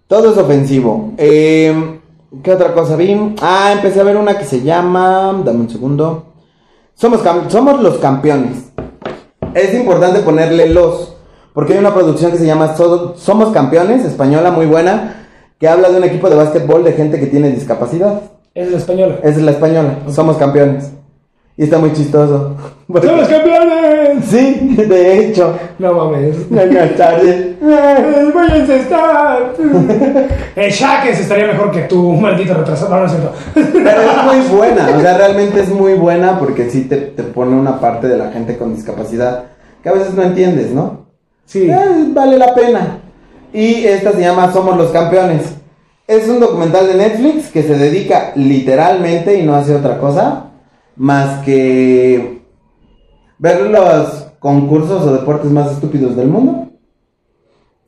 [0.08, 1.12] Todo es ofensivo.
[1.18, 2.00] Eh,
[2.42, 3.34] ¿Qué otra cosa vi?
[3.40, 5.40] Ah, empecé a ver una que se llama...
[5.44, 6.24] Dame un segundo.
[6.94, 8.72] Somos, cam- somos los campeones.
[9.54, 11.14] Es importante ponerle los.
[11.52, 15.26] Porque hay una producción que se llama So- Somos Campeones, española muy buena,
[15.58, 18.20] que habla de un equipo de básquetbol de gente que tiene discapacidad.
[18.54, 19.16] Es la española.
[19.22, 19.98] Es la española.
[20.10, 20.92] Somos campeones.
[21.58, 22.54] Y está muy chistoso.
[23.02, 24.24] ¡Somos campeones!
[24.26, 25.58] Sí, de hecho.
[25.80, 26.36] No mames.
[26.96, 27.56] Tardes.
[27.60, 29.54] ¡Eh, ¡Váyanse a estar!
[30.54, 32.90] El Shackens estaría mejor que tú, maldito retrasado.
[32.90, 33.32] No, no es cierto.
[33.54, 37.56] Pero es muy buena, o sea, realmente es muy buena porque sí te, te pone
[37.56, 39.46] una parte de la gente con discapacidad
[39.82, 41.06] que a veces no entiendes, ¿no?
[41.44, 41.68] Sí.
[41.68, 42.98] Eh, vale la pena.
[43.52, 45.56] Y esta se llama Somos los Campeones.
[46.06, 50.47] Es un documental de Netflix que se dedica literalmente y no hace otra cosa
[50.98, 52.42] más que
[53.38, 56.68] ver los concursos o deportes más estúpidos del mundo.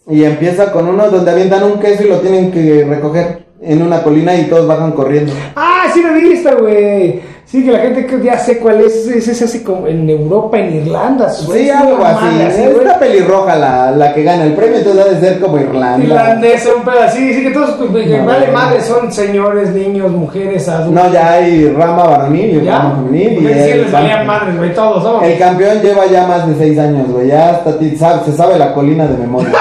[0.08, 4.02] Y empieza con uno donde avientan un queso y lo tienen que recoger en una
[4.02, 5.32] colina y todos bajan corriendo.
[5.54, 7.20] Ah, sí lo he visto, güey.
[7.50, 9.08] Sí, que la gente que ya sé cuál es.
[9.08, 11.28] Ese se hace como en Europa, en Irlanda.
[11.30, 12.24] Sí, Suecia, algo una así.
[12.24, 12.84] madre es güey.
[12.84, 16.04] una pelirroja la, la que gana el premio, entonces debe ser como Irlanda.
[16.04, 17.34] Irlandesa, un pedo así.
[17.34, 18.52] Sí, que todos, pues, No, vale güey.
[18.52, 21.04] madre, son señores, niños, mujeres, adultos.
[21.06, 23.32] No, ya hay rama varonil y rama femenil.
[23.32, 25.20] Y Porque sí el, les valían madres, güey, todos, ¿no?
[25.22, 27.26] el campeón lleva ya más de seis años, güey.
[27.26, 29.50] Ya hasta ti sabe- se sabe la colina de memoria.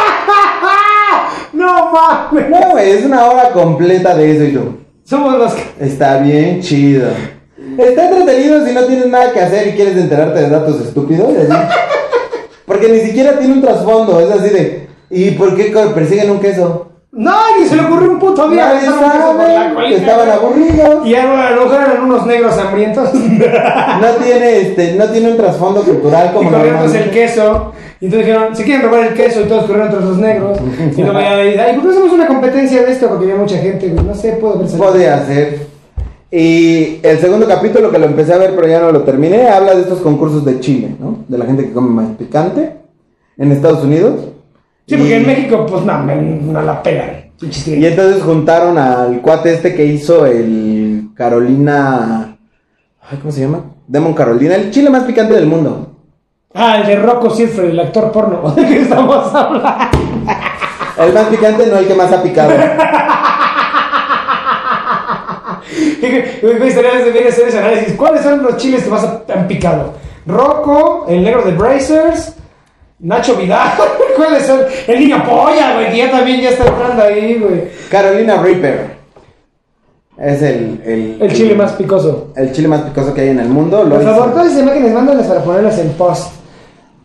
[1.53, 2.49] No mames.
[2.49, 4.77] No, güey, es una hora completa de eso y tú.
[5.03, 5.63] Somos los que.
[5.85, 7.09] Está bien chido.
[7.83, 11.29] Está entretenido si no tienes nada que hacer y quieres enterarte de datos estúpidos.
[11.29, 11.53] así.
[12.65, 14.19] Porque ni siquiera tiene un trasfondo.
[14.19, 14.87] Es así de.
[15.09, 16.85] ¿Y por qué persiguen un queso?
[17.11, 18.67] No, ni se le ocurrió un puto día.
[18.73, 19.95] Nadie sabe.
[19.95, 21.07] Estaban aburridos.
[21.07, 23.09] Y a lo mejor eran unos negros hambrientos.
[23.99, 27.11] No tiene, este, no tiene un trasfondo cultural y como corrieron el normalmente.
[27.11, 27.73] queso.
[27.99, 29.41] Y entonces dijeron, se quieren robar el queso.
[29.41, 30.57] Y todos corrieron tras los negros.
[30.95, 33.07] Y luego ya, ay, ¿por qué no hacemos una competencia de esto?
[33.09, 33.87] Porque había mucha gente.
[33.89, 34.69] No sé, puedo ver.
[34.77, 35.68] Podría ser.
[36.31, 39.73] Y el segundo capítulo que lo empecé a ver pero ya no lo terminé, habla
[39.73, 41.23] de estos concursos de Chile, ¿no?
[41.27, 42.75] De la gente que come más picante
[43.37, 44.15] en Estados Unidos.
[44.87, 47.29] Sí, porque Y- en México, pues no, no la pelan.
[47.41, 52.37] Y entonces juntaron al cuate este que hizo el Carolina.
[53.09, 53.63] Ay, ¿Cómo se llama?
[53.87, 55.95] Demon Carolina, el chile más picante del mundo.
[56.53, 58.51] Ah, el de Rocco Siffredi, el actor porno.
[58.55, 59.67] ¿De qué estamos hablando?
[61.01, 62.51] El más picante, no el que más ha picado.
[66.01, 67.93] Me gustaría ver hacer ese análisis.
[67.95, 69.93] ¿Cuáles son los chiles que más han picado?
[70.25, 72.33] Rocco, el negro de Brazers,
[72.99, 73.71] Nacho Vidal.
[74.15, 74.61] ¿Cuáles son?
[74.87, 77.63] El niño polla, güey, que ya también ya está entrando ahí, güey.
[77.89, 78.99] Carolina Reaper.
[80.17, 82.33] Es el, el, El chile más picoso.
[82.35, 83.83] el chile más picoso que hay en el mundo.
[83.83, 86.33] Lo Por favor, todas esas imágenes, mándalas para ponerlas en post.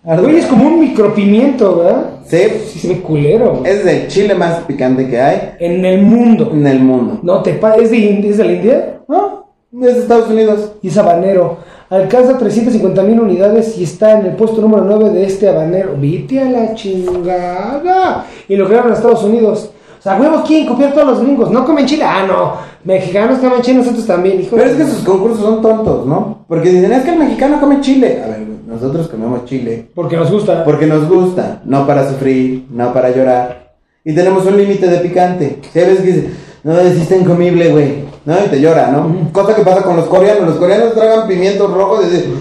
[0.05, 2.11] Güey, es como un micropimiento, ¿verdad?
[2.27, 3.73] Sí, Sí se ve culero, güey.
[3.73, 6.51] es el chile más picante que hay En el mundo.
[6.53, 7.21] en el mundo.
[7.23, 8.99] No te pa ¿Es de, ¿Es de la India?
[9.09, 9.47] ¿No?
[9.83, 10.73] Es de Estados Unidos.
[10.83, 11.59] Y es habanero.
[11.91, 15.95] Alcanza 350 mil unidades y está en el puesto número 9 de este habanero.
[15.97, 18.27] Vite a la chingada.
[18.49, 19.71] Y lo crearon en Estados Unidos.
[19.99, 21.51] O sea, huevos quieren copiar todos los gringos.
[21.51, 22.05] No comen chile.
[22.07, 22.55] Ah, no.
[22.85, 24.57] Mexicanos comen chile, nosotros también, hijo.
[24.57, 26.45] Pero es que sus concursos son tontos, ¿no?
[26.47, 28.23] Porque dicen, es que el mexicano come chile.
[28.23, 30.65] A ver, nosotros comemos chile Porque nos gusta.
[30.65, 33.73] porque nos gusta, no para sufrir, no para llorar.
[34.05, 35.61] Y tenemos un límite de picante.
[35.73, 38.05] Si hay veces que dicen, no, está incomible, güey.
[38.27, 39.31] No, y te llora, ¿no?
[39.33, 40.49] Cosa que pasa con los coreanos.
[40.49, 42.35] Los coreanos tragan pimientos rojos y dicen,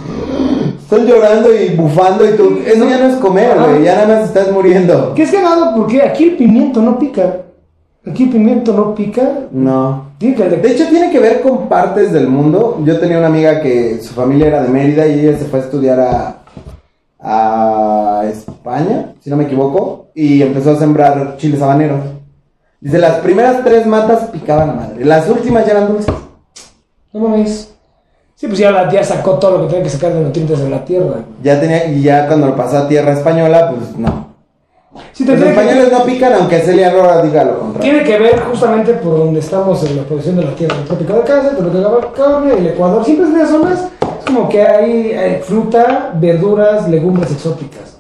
[0.78, 2.60] están llorando y bufando y tú.
[2.66, 3.84] Eso ya no es comer, güey.
[3.84, 5.14] Ya nada más estás muriendo.
[5.14, 5.76] ¿Qué es cagado?
[5.76, 7.38] Porque aquí el pimiento no pica.
[8.06, 9.48] Aquí pimiento no pica.
[9.52, 10.12] No.
[10.20, 12.82] De hecho, tiene que ver con partes del mundo.
[12.84, 15.64] Yo tenía una amiga que su familia era de Mérida y ella se fue a
[15.64, 16.44] estudiar a,
[17.20, 22.02] a España, si no me equivoco, y empezó a sembrar chiles habaneros.
[22.82, 25.06] Dice, las primeras tres matas picaban a madre.
[25.06, 26.14] Las últimas ya eran dulces.
[27.14, 27.74] No mames.
[28.36, 30.70] Sí, pues ya la tía sacó todo lo que tenía que sacar de nutrientes de
[30.70, 31.24] la tierra.
[31.42, 34.33] Ya tenía, y ya cuando lo pasó a tierra española, pues no.
[35.12, 37.82] Sí, Los tiene que- españoles no pican, aunque Celia Rora diga lo contrario.
[37.92, 40.76] Tiene que ver justamente por donde estamos en la producción de la tierra.
[40.78, 43.04] El trópico de Cáncer, el trópico de Capricornio, el Ecuador.
[43.06, 43.80] Siempre es de esas zonas.
[44.20, 47.98] Es como que hay eh, fruta, verduras, legumbres exóticas.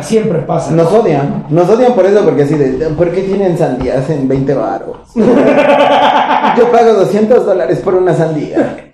[0.00, 0.70] Siempre pasa.
[0.70, 4.54] Nos odian, nos odian por eso, porque así de, ¿por qué tienen sandías en 20
[4.54, 4.96] baros?
[5.14, 8.92] Yo pago 200 dólares por una sandía,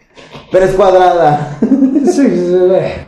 [0.51, 1.57] pero es cuadrada.
[2.05, 3.07] Sí, sí, una-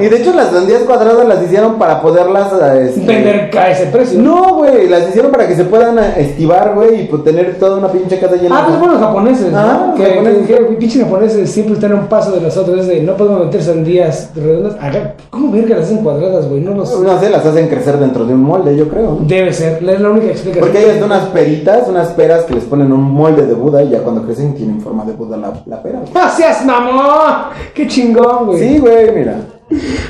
[0.00, 2.52] Y de hecho las sandías cuadradas las hicieron para poderlas...
[2.52, 4.18] eh, este, Vender a ese precio.
[4.20, 7.76] No, güey, las hicieron para que se puedan eh, estivar, güey, y pues tener toda
[7.78, 9.58] una pinche casa llena Ah, pues bueno, los japoneses, ¿no?
[9.58, 10.46] Ah, que, los japoneses.
[10.46, 12.80] que- que pinches japoneses siempre están a un paso de nosotros.
[12.80, 14.74] Es de no podemos meter sandías redondas.
[14.80, 16.60] Acá, ¿Cómo verga las hacen cuadradas, güey?
[16.60, 16.96] No lo sé.
[17.00, 19.18] No sé, las hacen crecer dentro de un molde, yo creo.
[19.20, 20.64] Debe ser, es la única explicación.
[20.64, 23.90] Porque hay hasta unas peritas, unas peras que les ponen un molde de Buda y
[23.90, 26.00] ya cuando crecen tienen forma de Buda la, la pera.
[26.12, 27.34] ¡Gracias, mamón!
[27.74, 28.58] ¡Qué chingón, güey!
[28.58, 29.36] Sí, güey, mira.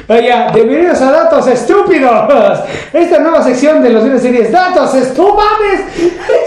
[0.06, 2.60] Vaya, bienvenidos a Datos Estúpidos.
[2.92, 4.52] Esta nueva sección de los videos series.
[4.52, 5.40] ¡Datos estúpidos!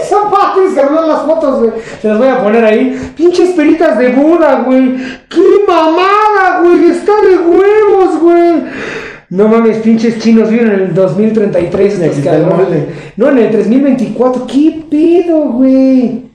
[0.08, 1.72] Son padres, cabrón, las fotos, güey.
[2.00, 3.12] Se las voy a poner ahí.
[3.14, 4.96] Pinches peritas de Buda, güey.
[5.28, 6.90] ¡Qué mamada, güey!
[6.90, 8.62] Está de huevos, güey.
[9.28, 12.84] No mames, pinches chinos viven en el 2033 Aquí estos cabrones.
[13.16, 14.46] No, en el 3024.
[14.46, 16.30] ¿Qué pedo, güey?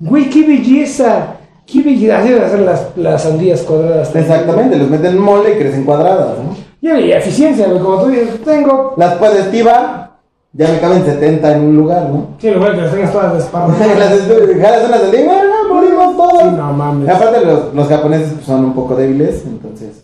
[0.00, 1.35] Güey, qué belleza.
[1.66, 2.12] Qué.
[2.12, 4.14] Así deben hacer las, las sandías cuadradas.
[4.14, 6.56] Exactamente, los meten en molde y crecen cuadradas, ¿no?
[6.80, 8.94] Y y eficiencia, como tú dices, tengo.
[8.96, 10.12] Las puedes estivar,
[10.52, 12.28] ya me caben 70 en un lugar, ¿no?
[12.38, 13.80] Sí, lo bueno que las tengas todas las desparramadas.
[14.28, 15.42] estu- jalas una sandía y bueno,
[15.74, 16.42] morimos todos.
[16.42, 17.08] Sí, no mames.
[17.08, 20.02] Aparte los, los japoneses pues, son un poco débiles, entonces...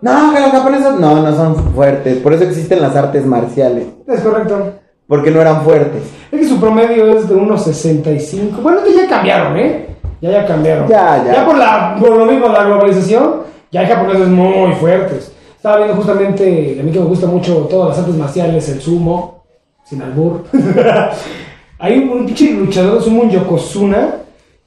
[0.00, 4.20] No, que los japoneses no, no son fuertes, por eso existen las artes marciales, Es
[4.20, 4.72] correcto.
[5.08, 6.02] porque no eran fuertes.
[6.30, 8.60] Es que su promedio es de unos 65.
[8.62, 9.95] Bueno, que ya cambiaron, ¿eh?
[10.20, 10.88] Ya, ya cambiaron.
[10.88, 11.32] Ya, ya.
[11.32, 15.32] Ya por, la, por lo mismo, la globalización, ya hay japoneses muy fuertes.
[15.56, 19.44] Estaba viendo justamente, a mí que me gusta mucho todas las artes marciales, el sumo,
[19.84, 20.44] sin albur.
[21.78, 24.16] hay un, un pinche luchador sumo en Yokozuna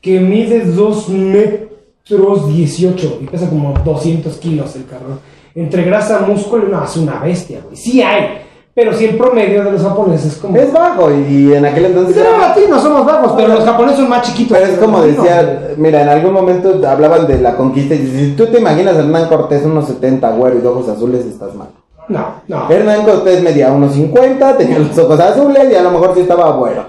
[0.02, 5.20] que mide 2 metros 18 y pesa como 200 kilos el cabrón.
[5.56, 7.76] Entre grasa, músculo, no, es una bestia, güey.
[7.76, 8.40] Sí hay,
[8.80, 10.56] pero si el promedio de los japoneses es como...
[10.56, 12.16] Es bajo y en aquel entonces...
[12.16, 14.58] Era- latinos somos bajos, pero los japoneses son más chiquitos.
[14.58, 18.46] Pero es como decía, mira, en algún momento hablaban de la conquista y si tú
[18.48, 21.68] te imaginas a Hernán Cortés unos 70 güero y ojos azules, estás mal.
[22.08, 22.72] No, no.
[22.72, 26.50] Hernán Cortés medía unos 50, tenía los ojos azules y a lo mejor sí estaba
[26.52, 26.86] güero.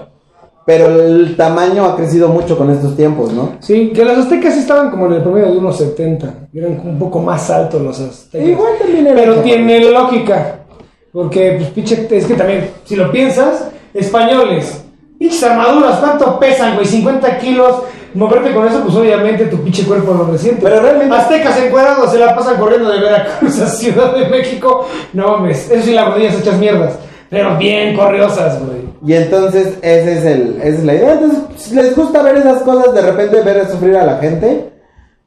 [0.65, 3.57] Pero el tamaño ha crecido mucho con estos tiempos, ¿no?
[3.59, 6.47] Sí, que los aztecas sí estaban como en el promedio de unos 70.
[6.53, 8.47] Eran un poco más altos los aztecas.
[8.47, 10.60] Igual también eran Pero tiene lógica.
[11.11, 14.83] Porque, pues, pinche, es que también, si lo piensas, españoles,
[15.19, 16.85] pinches armaduras, ¿cuánto pesan, güey?
[16.85, 17.75] 50 kilos.
[18.13, 20.59] Moverte con eso, pues obviamente tu pinche cuerpo lo resiente.
[20.61, 24.85] Pero realmente- Aztecas encuadrados se la pasan corriendo de Veracruz a Ciudad de México.
[25.13, 26.95] No mames, eso sí, las rodillas hechas mierdas.
[27.29, 28.81] Pero bien corriosas, güey.
[29.05, 31.13] Y entonces ese es el, esa es la idea.
[31.13, 34.69] Entonces, si les gusta ver esas cosas, de repente ver sufrir a la gente,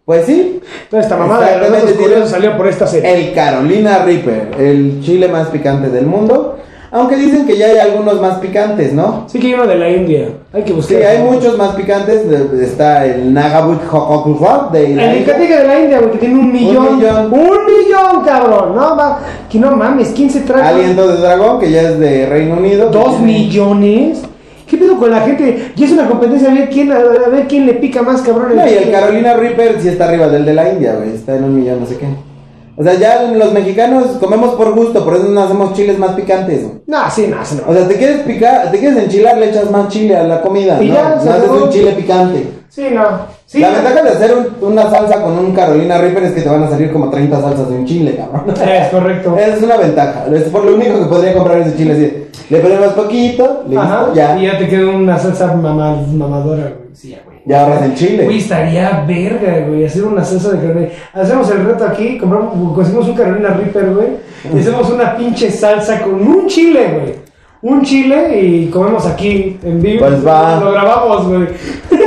[0.05, 0.61] pues sí.
[0.85, 3.29] Entonces, esta mamada de los curiosos salió por esta serie.
[3.29, 6.59] El Carolina Reaper, el chile más picante del mundo.
[6.91, 9.25] Aunque dicen que ya hay algunos más picantes, ¿no?
[9.27, 10.29] Sí que hay uno de la India.
[10.53, 10.97] Hay que buscar.
[10.99, 12.25] Sí, hay muchos más picantes.
[12.63, 15.35] Está el Nagabut Hokokuwa de la El India.
[15.37, 16.99] De la India, güey, que tiene un millón.
[16.99, 17.33] millón.
[17.33, 18.77] Un millón, cabrón.
[18.77, 19.19] No, ma-
[19.51, 20.13] que no mames.
[20.15, 20.63] ¿Quién se trae?
[20.63, 22.91] Aliento de Dragón, que ya es de Reino Unido.
[22.91, 24.23] ¿Dos millones?
[24.69, 25.73] ¿Qué pedo con la gente?
[25.77, 28.57] Ya es una competencia a ver quién, a ver quién le pica más, cabrón.
[28.57, 28.91] No, y el.
[28.91, 31.15] Carolina Reaper sí está arriba del de la India, güey.
[31.15, 32.07] Está en un millón, no sé qué.
[32.77, 36.65] O sea, ya los mexicanos comemos por gusto, por eso no hacemos chiles más picantes,
[36.65, 36.83] güey.
[36.87, 37.71] No, sí, no, sí, no.
[37.71, 40.83] O sea, te quieres picar, te quieres enchilar, le echas más chile a la comida.
[40.83, 42.49] Y no, ya, no haces un chile picante.
[42.69, 43.34] Sí, no.
[43.55, 43.61] Sí.
[43.61, 46.65] La ventaja de hacer un- una salsa con un Carolina Reaper es que te van
[46.65, 48.53] a salir como 30 salsas de un chile, cabrón.
[48.69, 49.37] Es correcto.
[49.39, 50.25] Esa es una ventaja.
[50.35, 52.27] Es por lo único que podría comprar ese chile así.
[52.51, 54.07] Le ponemos poquito, listo, Ajá.
[54.13, 54.37] ya.
[54.37, 56.75] Y ya te queda una salsa mama- mamadora, güey.
[56.95, 57.39] Sí, ya, güey.
[57.47, 58.25] Ya ahorras el chile.
[58.25, 60.89] Güey, estaría verga, güey, hacer una salsa de Carolina.
[61.13, 64.09] Hacemos el reto aquí, compramos, conseguimos un Carolina Reaper, güey.
[64.53, 67.15] Y hacemos una pinche salsa con un chile, güey.
[67.63, 70.05] Un chile y comemos aquí en vivo.
[70.07, 70.61] Pues va.
[70.61, 71.47] Lo grabamos, güey.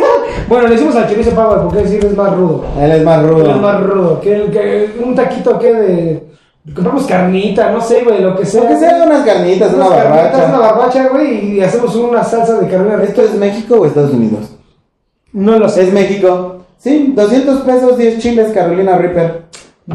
[0.48, 2.66] bueno, le hicimos al chorizo power porque decir es más rudo.
[2.80, 3.50] Él es más Él rudo.
[3.52, 4.22] Es más rudo.
[4.22, 6.24] Que, el- que un taquito que de.
[6.74, 8.62] Compramos carnita, no sé, güey, lo que sea.
[8.62, 10.76] Aunque sean unas carnitas, una Unas carnitas, una barbacha.
[10.76, 14.50] barbacha, güey, y hacemos una salsa de Carolina ¿Esto es México o Estados Unidos?
[15.32, 15.84] No lo sé.
[15.84, 16.58] Es México.
[16.78, 19.44] Sí, 200 pesos, 10 chiles, Carolina Reaper.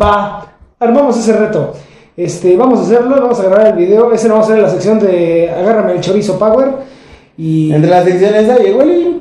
[0.01, 0.47] Va,
[0.81, 1.75] armamos ese reto.
[2.17, 4.11] Este, vamos a hacerlo, vamos a grabar el video.
[4.13, 6.71] Ese lo vamos a hacer en la sección de Agárrame el chorizo power.
[7.37, 9.12] Y Entre las secciones hay, igual y tenemos un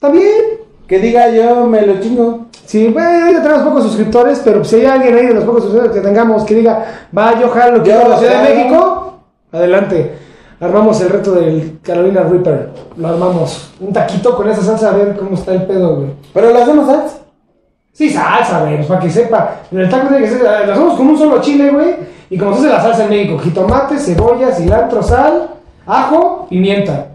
[0.00, 0.12] invitado.
[0.12, 2.46] también, Que diga yo me lo chingo.
[2.66, 6.06] sí, bueno, tenemos pocos suscriptores, pero si hay alguien ahí de los pocos suscriptores que
[6.06, 6.84] tengamos que diga,
[7.16, 8.54] va, yo jalo, quiero la Ciudad de.
[8.54, 9.20] México,
[9.52, 10.18] adelante.
[10.60, 12.68] Armamos el reto del Carolina Reaper.
[12.98, 13.70] Lo armamos.
[13.80, 16.10] Un taquito con esa salsa, a ver cómo está el pedo, güey.
[16.34, 17.16] Pero lo hacemos antes.
[17.92, 19.56] Sí, salsa, güey, pues para que sepa.
[19.72, 21.94] En el taco tiene que ser, lo hacemos con un solo chile, güey.
[22.28, 25.48] Y como se hace la salsa en México, jitomate, cebolla, cilantro, sal,
[25.86, 27.06] ajo, pimienta.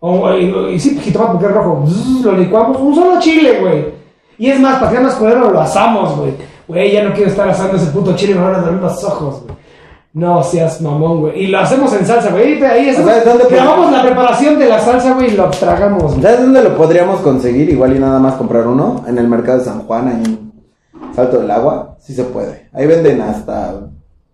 [0.00, 1.84] O, y, y sí, jitomate porque es rojo.
[1.86, 3.86] Zzz, lo licuamos, un solo chile, güey.
[4.38, 6.32] Y es más, para que más culero, lo asamos, güey.
[6.68, 9.42] Güey, ya no quiero estar asando ese puto chile, me van a doler los ojos,
[9.44, 9.56] güey.
[10.12, 11.44] No seas mamón, güey.
[11.44, 12.62] Y lo hacemos en salsa, güey.
[12.64, 16.02] Ahí hacemos, ¿Sabes dónde grabamos la preparación de la salsa, güey, y lo tragamos.
[16.12, 16.22] güey.
[16.22, 17.68] ¿Sabes dónde lo podríamos conseguir?
[17.68, 19.04] Igual y nada más comprar uno.
[19.06, 20.52] En el mercado de San Juan, ahí en
[21.14, 21.96] Salto del Agua.
[22.00, 22.68] Sí se puede.
[22.72, 23.74] Ahí venden hasta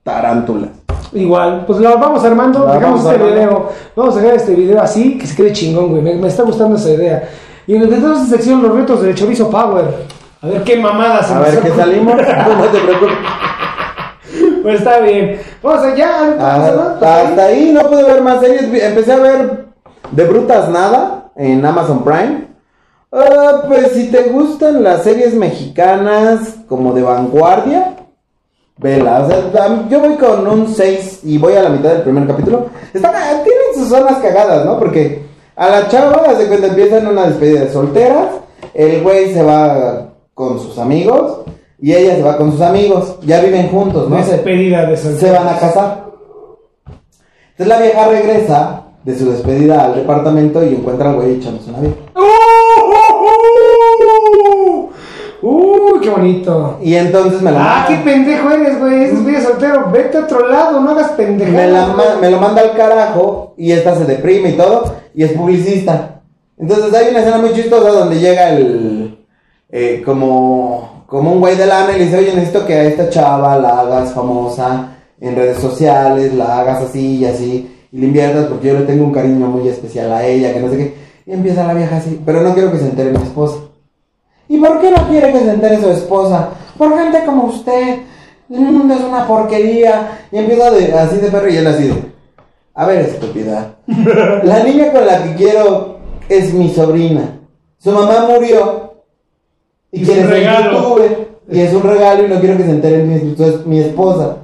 [0.02, 0.70] tarántulas.
[1.14, 3.34] Igual, pues lo vamos armando, dejamos vamos este armando.
[3.34, 6.42] video, vamos a dejar este video así, que se quede chingón, güey, me, me está
[6.42, 7.28] gustando esa idea.
[7.66, 9.84] Y de esta sección, los retos del chorizo power,
[10.42, 12.14] a ver qué mamadas A ver qué salimos.
[12.16, 13.16] No te preocupes.
[14.62, 16.96] Pues está bien, vamos allá, Ah,
[17.26, 18.62] hasta ahí no pude ver más series.
[18.82, 19.66] Empecé a ver
[20.10, 22.48] De Brutas Nada en Amazon Prime.
[23.12, 27.93] Ah, pues si te gustan las series mexicanas como de vanguardia,
[28.78, 29.22] vela.
[29.24, 32.66] O sea, yo voy con un 6 y voy a la mitad del primer capítulo.
[32.92, 34.78] Está, tienen sus zonas cagadas, ¿no?
[34.78, 35.22] Porque
[35.56, 38.28] a la chava, hace cuenta, empiezan una despedida de solteras.
[38.72, 41.40] El güey se va con sus amigos
[41.80, 43.16] y ella se va con sus amigos.
[43.22, 44.22] Ya viven juntos, ¿no?
[44.24, 46.04] Se- Despedida de se van a casar.
[47.56, 51.80] Entonces la vieja regresa de su despedida al departamento y encuentra al güey echándose una
[51.80, 51.96] vieja.
[55.92, 56.00] ¡Uh!
[56.00, 56.78] ¡Qué bonito!
[56.82, 59.04] Y entonces me la ¡Ah, qué pendejo eres, güey!
[59.04, 61.88] Ese es güey soltero, vete a otro lado, no hagas me, la pendejadas.
[61.96, 66.20] ma- me lo manda al carajo y esta se deprime y todo y es publicista.
[66.58, 69.26] Entonces hay una escena muy chistosa donde llega el
[69.70, 73.08] eh, como como un güey de lana y le dice, oye, necesito que a esta
[73.10, 78.46] chava la hagas famosa en redes sociales, la hagas así y así, y le inviertas
[78.46, 80.94] porque yo le tengo un cariño muy especial a ella, que no sé qué.
[81.26, 83.56] Y empieza la vieja así, pero no quiero que se entere mi esposa.
[84.54, 86.50] ¿Y por qué no quiere que se entere su esposa?
[86.78, 88.02] Por gente como usted.
[88.48, 90.26] El mundo es una porquería.
[90.30, 91.94] Y empieza de, así de perro y él así de...
[92.72, 93.74] A ver, estúpida.
[94.44, 95.98] La niña con la que quiero
[96.28, 97.40] es mi sobrina.
[97.78, 98.94] Su mamá murió.
[99.90, 101.28] Y quiere ser youtuber.
[101.50, 104.36] Y es un regalo y no quiero que se entere mi, esposa.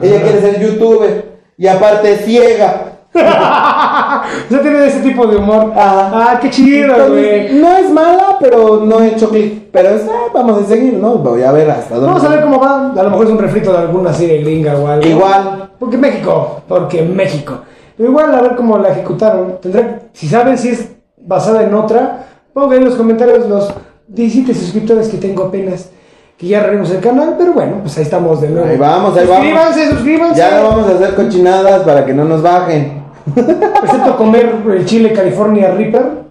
[0.00, 1.40] Ella quiere ser youtuber.
[1.58, 2.95] Y aparte es ciega.
[4.50, 5.72] Ya tiene ese tipo de humor.
[5.76, 6.10] Ajá.
[6.12, 7.54] ¡Ah, qué chido, güey!
[7.54, 9.70] no es mala, pero no he hecho clic.
[9.72, 11.16] Pero es, ah, vamos a seguir, ¿no?
[11.18, 12.08] Voy a ver hasta dónde.
[12.08, 12.92] Vamos a ver cómo va.
[12.92, 15.06] A lo mejor es un refrito de alguna serie gringa o algo.
[15.06, 15.70] Igual.
[15.78, 17.58] Porque México, porque México.
[17.96, 19.58] Pero igual a ver cómo la ejecutaron.
[19.60, 23.72] Tendrá, si saben si es basada en otra, pongan en los comentarios los
[24.08, 25.90] 17 suscriptores que tengo apenas.
[26.36, 28.68] Que ya arreglamos el canal, pero bueno, pues ahí estamos de nuevo.
[28.68, 29.46] Ahí vamos, ahí vamos.
[29.46, 30.38] Suscríbanse, suscríbanse.
[30.38, 33.05] Ya no vamos a hacer cochinadas para que no nos bajen.
[33.34, 36.26] Excepto comer el chile California Reaper.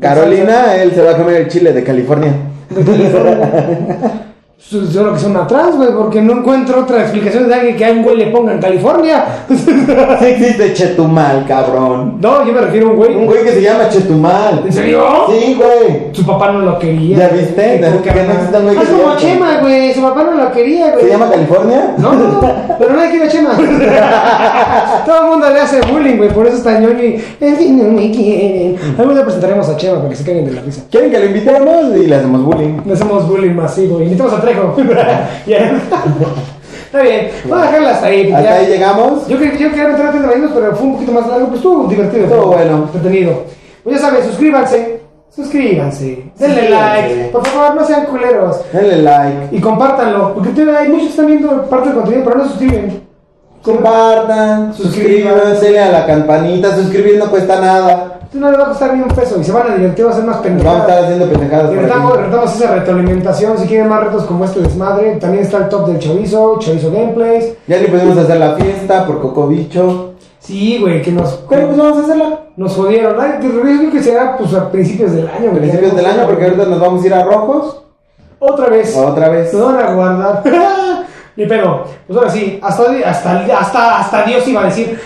[0.00, 2.32] Carolina, él se va a comer el chile de California.
[2.70, 4.24] De California.
[4.58, 7.76] Pues, Yo creo que son una trans, güey, porque no encuentro otra explicación de alguien
[7.76, 9.24] que a un güey le ponga en California.
[10.20, 12.18] Existe Chetumal, cabrón.
[12.20, 13.14] No, yo me refiero a un güey.
[13.14, 14.64] Un güey que se llama Chetumal.
[14.66, 15.04] ¿En serio?
[15.30, 16.08] Sí, güey.
[16.12, 17.18] Su papá no lo quería.
[17.18, 17.78] ¿Ya viste?
[17.80, 19.94] No un güey Ah, se como Chema, güey.
[19.94, 21.04] Su papá no lo quería, güey.
[21.04, 21.94] ¿Se llama California?
[21.96, 22.40] No, no,
[22.78, 23.56] pero nadie quiere a Chema.
[25.06, 26.30] Todo el mundo le hace bullying, güey.
[26.30, 27.24] Por eso está ñoño y.
[27.40, 28.76] Es que no me quieren.
[28.98, 30.82] Algún día presentaremos a Chema para que se caigan de la risa.
[30.90, 31.96] ¿Quieren que lo invitemos?
[31.96, 32.80] Y le hacemos bullying.
[32.84, 34.02] Le hacemos bullying masivo.
[34.02, 34.40] Invitamos a
[35.46, 35.80] Ya.
[36.86, 37.30] Está bien.
[37.44, 38.32] Vamos a dejarla hasta ahí.
[38.32, 38.54] Hasta ya.
[38.54, 39.28] ahí llegamos.
[39.28, 41.56] Yo, quería- yo quería meter antes de irnos, pero fue un poquito más largo, pero
[41.56, 42.24] estuvo divertido.
[42.24, 42.88] Estuvo bueno.
[42.94, 43.42] Entretenido.
[43.84, 45.00] Pues ya saben, suscríbanse.
[45.34, 46.24] Suscríbanse.
[46.38, 47.28] Denle like.
[47.30, 48.60] Por favor, no sean culeros.
[48.72, 49.48] Denle like.
[49.56, 50.34] Y compártanlo.
[50.34, 53.02] Porque hay muchos que están viendo parte del contenido, pero no se suscriben.
[53.62, 56.74] Compartan, suscríbanse a la campanita.
[56.74, 58.17] Suscribir no cuesta nada.
[58.30, 60.10] Entonces no les va a costar ni un peso y se van a divertir, va
[60.10, 61.04] a ser más Vamos a estar pendejadas.
[61.04, 63.58] haciendo pendejadas retamos, retamos esa retroalimentación.
[63.58, 67.54] Si quieren más retos como este desmadre, también está el top del chorizo, chorizo gameplays.
[67.66, 70.12] Ya ni pudimos hacer la fiesta por Cocobicho.
[70.40, 72.40] Sí, güey, que nos, Pero pues vamos a hacerla.
[72.56, 73.18] nos jodieron.
[73.18, 75.50] Ay, yo creo que será pues, a principios del año.
[75.50, 75.60] Güey.
[75.60, 77.82] principios del año, porque ahorita nos vamos a ir a rojos.
[78.38, 78.94] Otra vez.
[78.94, 79.54] Otra vez.
[79.54, 80.42] Nos van a guardar.
[81.36, 81.84] Ni pedo.
[82.06, 85.00] Pues ahora sí, hasta, hasta, hasta, hasta Dios iba a decir.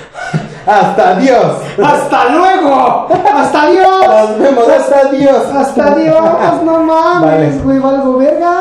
[0.67, 1.57] Hasta Dios.
[1.85, 3.09] ¡Hasta luego!
[3.35, 4.07] ¡Hasta Dios!
[4.09, 4.69] Nos vemos.
[4.69, 5.47] Hasta Dios.
[5.55, 6.63] ¡Hasta Dios!
[6.65, 7.61] ¡No mames, Vale.
[7.65, 7.79] güey!
[7.79, 8.53] ¡Valgo verga!